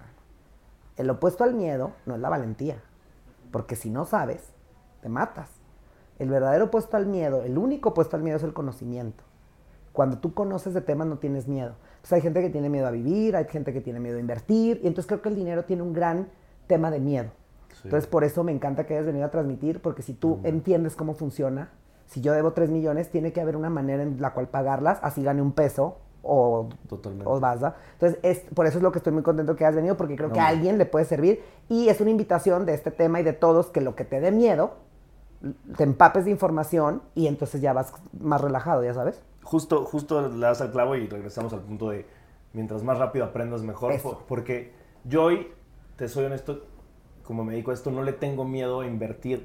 El 0.96 1.08
opuesto 1.10 1.44
al 1.44 1.54
miedo 1.54 1.92
no 2.04 2.14
es 2.14 2.20
la 2.20 2.28
valentía. 2.28 2.82
Porque 3.52 3.76
si 3.76 3.90
no 3.90 4.04
sabes, 4.04 4.52
te 5.02 5.08
matas. 5.08 5.48
El 6.18 6.30
verdadero 6.30 6.66
opuesto 6.66 6.96
al 6.96 7.06
miedo, 7.06 7.42
el 7.42 7.58
único 7.58 7.90
opuesto 7.90 8.16
al 8.16 8.22
miedo 8.22 8.38
es 8.38 8.42
el 8.42 8.52
conocimiento. 8.52 9.22
Cuando 9.96 10.18
tú 10.18 10.34
conoces 10.34 10.74
de 10.74 10.82
temas 10.82 11.06
no 11.06 11.16
tienes 11.16 11.48
miedo. 11.48 11.74
Entonces 11.94 12.12
hay 12.12 12.20
gente 12.20 12.42
que 12.42 12.50
tiene 12.50 12.68
miedo 12.68 12.86
a 12.86 12.90
vivir, 12.90 13.34
hay 13.34 13.46
gente 13.46 13.72
que 13.72 13.80
tiene 13.80 13.98
miedo 13.98 14.18
a 14.18 14.20
invertir, 14.20 14.78
y 14.84 14.88
entonces 14.88 15.06
creo 15.06 15.22
que 15.22 15.30
el 15.30 15.36
dinero 15.36 15.64
tiene 15.64 15.82
un 15.82 15.94
gran 15.94 16.28
tema 16.66 16.90
de 16.90 17.00
miedo. 17.00 17.30
Entonces 17.82 18.06
por 18.06 18.22
eso 18.22 18.44
me 18.44 18.52
encanta 18.52 18.84
que 18.84 18.92
hayas 18.92 19.06
venido 19.06 19.24
a 19.24 19.30
transmitir, 19.30 19.80
porque 19.80 20.02
si 20.02 20.12
tú 20.12 20.40
entiendes 20.44 20.96
cómo 20.96 21.14
funciona, 21.14 21.70
si 22.04 22.20
yo 22.20 22.34
debo 22.34 22.52
3 22.52 22.68
millones, 22.68 23.10
tiene 23.10 23.32
que 23.32 23.40
haber 23.40 23.56
una 23.56 23.70
manera 23.70 24.02
en 24.02 24.20
la 24.20 24.34
cual 24.34 24.48
pagarlas, 24.48 24.98
así 25.00 25.22
gane 25.22 25.40
un 25.40 25.52
peso 25.52 25.96
o, 26.22 26.68
Totalmente. 26.90 27.24
o 27.26 27.36
Entonces, 27.38 28.18
es, 28.22 28.40
por 28.54 28.66
eso 28.66 28.76
es 28.76 28.82
lo 28.82 28.92
que 28.92 28.98
estoy 28.98 29.14
muy 29.14 29.22
contento 29.22 29.56
que 29.56 29.64
hayas 29.64 29.76
venido, 29.76 29.96
porque 29.96 30.14
creo 30.14 30.30
que 30.30 30.40
a 30.40 30.48
alguien 30.48 30.76
le 30.76 30.84
puede 30.84 31.06
servir. 31.06 31.42
Y 31.70 31.88
es 31.88 32.02
una 32.02 32.10
invitación 32.10 32.66
de 32.66 32.74
este 32.74 32.90
tema 32.90 33.18
y 33.20 33.22
de 33.22 33.32
todos 33.32 33.68
que 33.68 33.80
lo 33.80 33.96
que 33.96 34.04
te 34.04 34.20
dé 34.20 34.30
miedo, 34.30 34.74
te 35.78 35.84
empapes 35.84 36.26
de 36.26 36.32
información 36.32 37.00
y 37.14 37.28
entonces 37.28 37.62
ya 37.62 37.72
vas 37.72 37.94
más 38.20 38.42
relajado, 38.42 38.84
ya 38.84 38.92
sabes 38.92 39.22
justo, 39.46 39.84
justo 39.84 40.28
le 40.28 40.38
das 40.38 40.60
al 40.60 40.72
clavo 40.72 40.96
y 40.96 41.06
regresamos 41.06 41.52
al 41.52 41.60
punto 41.60 41.90
de 41.90 42.04
mientras 42.52 42.82
más 42.82 42.98
rápido 42.98 43.24
aprendas 43.24 43.62
mejor. 43.62 43.94
Porque 44.26 44.72
yo 45.04 45.24
hoy, 45.24 45.48
te 45.96 46.08
soy 46.08 46.24
honesto, 46.24 46.64
como 47.22 47.44
me 47.44 47.52
dedico 47.52 47.70
a 47.70 47.74
esto, 47.74 47.90
no 47.90 48.02
le 48.02 48.12
tengo 48.12 48.44
miedo 48.44 48.80
a 48.80 48.86
invertir. 48.86 49.44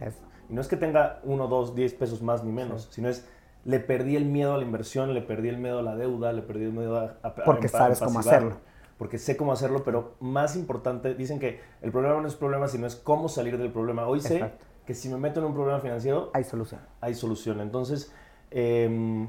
Y 0.50 0.54
no 0.54 0.62
es 0.62 0.68
que 0.68 0.76
tenga 0.76 1.20
uno, 1.24 1.48
dos, 1.48 1.76
diez 1.76 1.94
pesos 1.94 2.22
más 2.22 2.44
ni 2.44 2.52
menos, 2.52 2.88
sino 2.92 3.10
es 3.10 3.28
le 3.64 3.80
perdí 3.80 4.16
el 4.16 4.26
miedo 4.26 4.56
a 4.56 4.58
la 4.58 4.64
inversión, 4.64 5.14
le 5.14 5.22
perdí 5.22 5.50
el 5.50 5.60
miedo 5.60 5.80
a 5.80 5.84
la 5.84 5.96
deuda, 5.96 6.34
le 6.34 6.42
perdí 6.42 6.66
el 6.66 6.74
miedo 6.74 6.98
a... 6.98 7.18
a 7.22 7.36
porque 7.36 7.68
sabes 7.68 8.00
cómo 8.00 8.20
hacerlo. 8.20 8.56
Porque 8.98 9.20
sé 9.20 9.38
cómo 9.38 9.52
hacerlo, 9.52 9.84
pero 9.84 10.16
más 10.20 10.56
importante, 10.56 11.14
dicen 11.14 11.40
que 11.40 11.60
el 11.82 11.92
problema 11.92 12.22
no 12.22 12.28
es 12.28 12.36
problema, 12.36 12.68
sino 12.68 12.88
es 12.88 12.96
cómo 12.96 13.30
salir 13.30 13.60
del 13.60 13.72
problema. 13.72 14.08
Hoy 14.08 14.20
sé 14.20 14.52
que 14.86 14.96
si 14.96 15.10
me 15.10 15.18
meto 15.18 15.40
en 15.40 15.46
un 15.46 15.54
problema 15.54 15.80
financiero... 15.80 16.32
Hay 16.34 16.44
solución. 16.44 16.82
Hay 17.02 17.14
solución. 17.14 17.62
Entonces, 17.62 18.12
eh, 18.50 19.28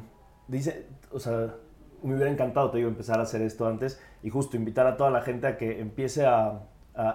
dice, 0.48 0.86
o 1.12 1.18
sea, 1.18 1.54
me 2.02 2.14
hubiera 2.14 2.30
encantado, 2.30 2.70
te 2.70 2.78
digo, 2.78 2.88
empezar 2.88 3.18
a 3.20 3.22
hacer 3.22 3.42
esto 3.42 3.66
antes 3.66 4.00
y 4.22 4.30
justo 4.30 4.56
invitar 4.56 4.86
a 4.86 4.96
toda 4.96 5.10
la 5.10 5.22
gente 5.22 5.46
a 5.46 5.56
que 5.56 5.80
empiece 5.80 6.26
a, 6.26 6.62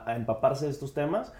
empaparse 0.08 0.66
de 0.66 0.72
estos 0.72 0.96
temas, 0.96 1.34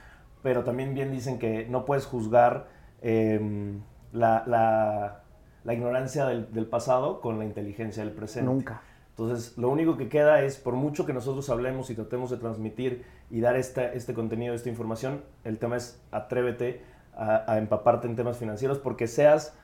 pero 0.44 0.64
también 0.64 0.94
bien 0.94 1.12
dicen 1.12 1.40
que 1.40 1.66
no 1.68 1.86
puedes 1.86 2.06
juzgar 2.06 2.68
em, 3.02 3.82
la, 4.12 5.24
ignorancia 5.66 6.26
del, 6.26 6.68
pasado 6.68 7.20
con 7.20 7.40
la 7.40 7.46
inteligencia 7.46 8.04
del 8.04 8.14
presente. 8.14 8.52
Nunca. 8.52 8.82
Entonces, 9.10 9.58
lo 9.58 9.70
único 9.70 9.98
que 9.98 10.08
queda 10.08 10.44
es, 10.44 10.58
por 10.58 10.76
mucho 10.76 11.08
que 11.08 11.14
nosotros 11.14 11.50
hablemos 11.50 11.90
y 11.90 11.96
tratemos 11.96 12.30
de 12.30 12.38
transmitir 12.38 13.06
y 13.32 13.40
dar 13.40 13.56
este, 13.56 13.98
este 13.98 14.14
contenido, 14.14 14.54
esta 14.54 14.70
información, 14.70 15.24
el 15.44 15.58
tema 15.58 15.78
es 15.78 16.00
atrévete 16.12 16.84
a, 17.16 17.52
a 17.52 17.58
empaparte 17.58 18.06
en 18.06 18.16
temas 18.16 18.38
financieros 18.38 18.78
porque 18.78 19.08
seas 19.08 19.58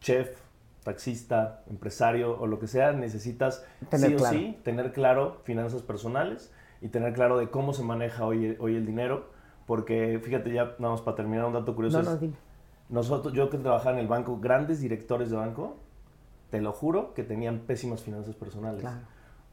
chef, 0.00 0.36
taxista, 0.86 1.64
empresario 1.68 2.38
o 2.38 2.46
lo 2.46 2.60
que 2.60 2.68
sea, 2.68 2.92
necesitas 2.92 3.66
sí 3.90 4.14
o 4.14 4.18
sí 4.20 4.56
tener 4.62 4.92
claro 4.92 5.40
finanzas 5.42 5.82
personales 5.82 6.52
y 6.80 6.88
tener 6.88 7.12
claro 7.12 7.38
de 7.38 7.50
cómo 7.50 7.72
se 7.72 7.82
maneja 7.82 8.24
hoy, 8.24 8.56
hoy 8.60 8.76
el 8.76 8.86
dinero. 8.86 9.30
Porque 9.66 10.20
fíjate, 10.22 10.52
ya 10.52 10.76
nada 10.78 10.92
más 10.92 11.00
para 11.00 11.16
terminar 11.16 11.44
un 11.44 11.54
dato 11.54 11.74
curioso. 11.74 12.00
No, 12.04 12.14
no, 12.14 12.32
Nosotros, 12.88 13.34
yo 13.34 13.50
que 13.50 13.58
trabajaba 13.58 13.96
en 13.96 13.98
el 13.98 14.06
banco, 14.06 14.38
grandes 14.38 14.80
directores 14.80 15.28
de 15.28 15.36
banco, 15.36 15.76
te 16.50 16.60
lo 16.60 16.72
juro 16.72 17.14
que 17.14 17.24
tenían 17.24 17.58
pésimas 17.66 18.02
finanzas 18.02 18.36
personales. 18.36 18.84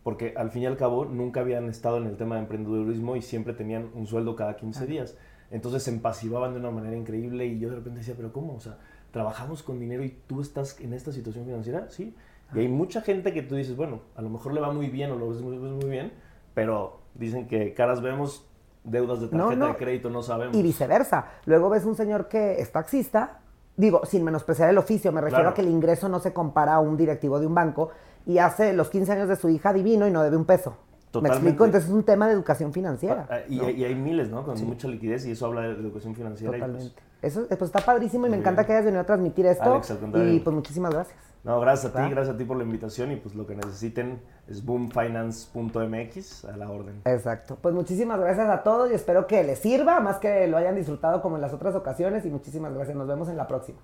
Porque 0.04 0.36
al 0.38 0.52
fin 0.52 0.62
y 0.62 0.66
al 0.68 0.78
cabo 0.78 1.06
nunca 1.06 1.40
habían 1.40 1.68
estado 1.68 1.98
en 1.98 2.06
el 2.06 2.16
tema 2.16 2.36
de 2.36 2.42
emprendedurismo 2.42 3.16
y 3.16 3.24
siempre 3.24 3.54
tenían 3.54 3.90
un 3.96 4.06
sueldo 4.06 4.36
cada 4.36 4.56
15 4.56 4.86
días. 4.86 5.18
Entonces 5.50 5.82
se 5.82 5.90
empasivaban 5.90 6.54
de 6.54 6.60
una 6.60 6.70
manera 6.70 6.96
increíble 6.96 7.48
y 7.48 7.58
yo 7.58 7.70
de 7.70 7.78
repente 7.78 8.00
decía, 8.00 8.14
pero 8.16 8.32
¿cómo? 8.32 8.54
O 8.54 8.60
sea, 8.60 8.78
trabajamos 9.14 9.62
con 9.62 9.80
dinero 9.80 10.04
y 10.04 10.10
tú 10.10 10.42
estás 10.42 10.78
en 10.82 10.92
esta 10.92 11.12
situación 11.14 11.46
financiera, 11.46 11.88
sí. 11.90 12.16
Y 12.54 12.60
hay 12.60 12.68
mucha 12.68 13.02
gente 13.02 13.32
que 13.32 13.44
tú 13.44 13.56
dices, 13.56 13.78
bueno, 13.78 14.02
a 14.16 14.22
lo 14.22 14.30
mejor 14.30 14.54
le 14.54 14.60
va 14.60 14.74
muy 14.74 14.90
bien 14.90 15.12
o 15.12 15.16
lo 15.16 15.30
ves 15.30 15.42
muy, 15.42 15.56
muy 15.58 15.90
bien, 15.90 16.12
pero 16.54 17.00
dicen 17.14 17.48
que 17.48 17.74
caras 17.74 18.02
vemos, 18.02 18.46
deudas 18.84 19.22
de 19.22 19.28
tarjeta 19.28 19.68
de 19.68 19.76
crédito 19.76 20.10
no 20.10 20.24
sabemos. 20.24 20.58
Y 20.58 20.64
viceversa. 20.64 21.28
Luego 21.46 21.70
ves 21.70 21.86
un 21.86 21.96
señor 21.96 22.28
que 22.28 22.60
es 22.60 22.72
taxista, 22.72 23.40
digo, 23.78 24.04
sin 24.06 24.24
menospreciar 24.24 24.70
el 24.70 24.78
oficio, 24.80 25.12
me 25.12 25.22
refiero 25.22 25.50
a 25.50 25.54
que 25.54 25.62
el 25.62 25.70
ingreso 25.70 26.10
no 26.10 26.20
se 26.20 26.34
compara 26.34 26.74
a 26.74 26.80
un 26.80 26.98
directivo 26.98 27.40
de 27.40 27.46
un 27.46 27.54
banco 27.54 27.92
y 28.26 28.40
hace 28.40 28.74
los 28.74 28.90
15 28.90 29.12
años 29.12 29.30
de 29.30 29.36
su 29.36 29.48
hija 29.50 29.74
divino 29.74 30.08
y 30.08 30.12
no 30.12 30.24
debe 30.24 30.38
un 30.38 30.46
peso. 30.46 30.76
¿Me 31.22 31.30
explico? 31.30 31.66
Entonces 31.66 31.90
es 31.90 31.96
un 31.96 32.04
tema 32.04 32.28
de 32.28 32.34
educación 32.34 32.74
financiera. 32.74 33.28
Ah, 33.30 33.40
y, 33.48 33.60
hay 33.60 33.96
miles, 33.96 34.30
¿no? 34.30 34.44
Con 34.44 34.62
mucha 34.66 34.88
liquidez 34.88 35.26
y 35.26 35.32
eso 35.32 35.46
habla 35.46 35.62
de 35.62 35.72
educación 35.72 36.16
financiera. 36.16 36.52
Pues 36.52 36.62
Totalmente. 36.62 37.02
eso 37.22 37.46
pues 37.48 37.62
está 37.62 37.80
padrísimo 37.80 38.28
y 38.28 38.30
me 38.30 38.38
encanta 38.38 38.66
que 38.66 38.74
hayas 38.74 38.86
venido 38.86 39.02
a 39.02 39.06
transmitir 39.06 39.46
esto. 39.46 39.82
y 40.16 40.40
pues 40.40 40.56
muchísimas 40.56 40.94
gracias. 40.94 41.18
No, 41.44 41.60
gracias 41.60 41.94
a 41.94 42.04
ti, 42.04 42.10
gracias 42.10 42.36
a 42.36 42.38
ti 42.38 42.46
por 42.46 42.56
la 42.56 42.64
invitación 42.64 43.12
y 43.12 43.18
pues 43.18 43.36
lo 43.36 43.46
que 43.46 43.54
necesiten 43.54 44.22
es 44.48 44.64
boomfinance.mx 44.66 46.46
a 46.46 46.56
la 46.56 46.70
orden. 46.70 47.02
Exacto. 47.04 47.58
Pues 47.62 47.76
muchísimas 47.76 48.20
gracias 48.20 48.50
a 48.50 48.64
todos 48.64 48.90
y 48.92 48.94
espero 48.94 49.28
que 49.28 49.44
les 49.44 49.60
sirva, 49.60 50.00
más 50.00 50.20
que 50.20 50.48
lo 50.48 50.56
hayan 50.56 50.76
disfrutado 50.76 51.22
como 51.22 51.36
en 51.36 51.42
las 51.42 51.54
otras 51.54 51.76
ocasiones 51.76 52.26
y 52.26 52.30
muchísimas 52.30 52.74
gracias. 52.74 52.96
Nos 52.96 53.08
vemos 53.08 53.28
en 53.28 53.36
la 53.36 53.48
próxima. 53.48 53.80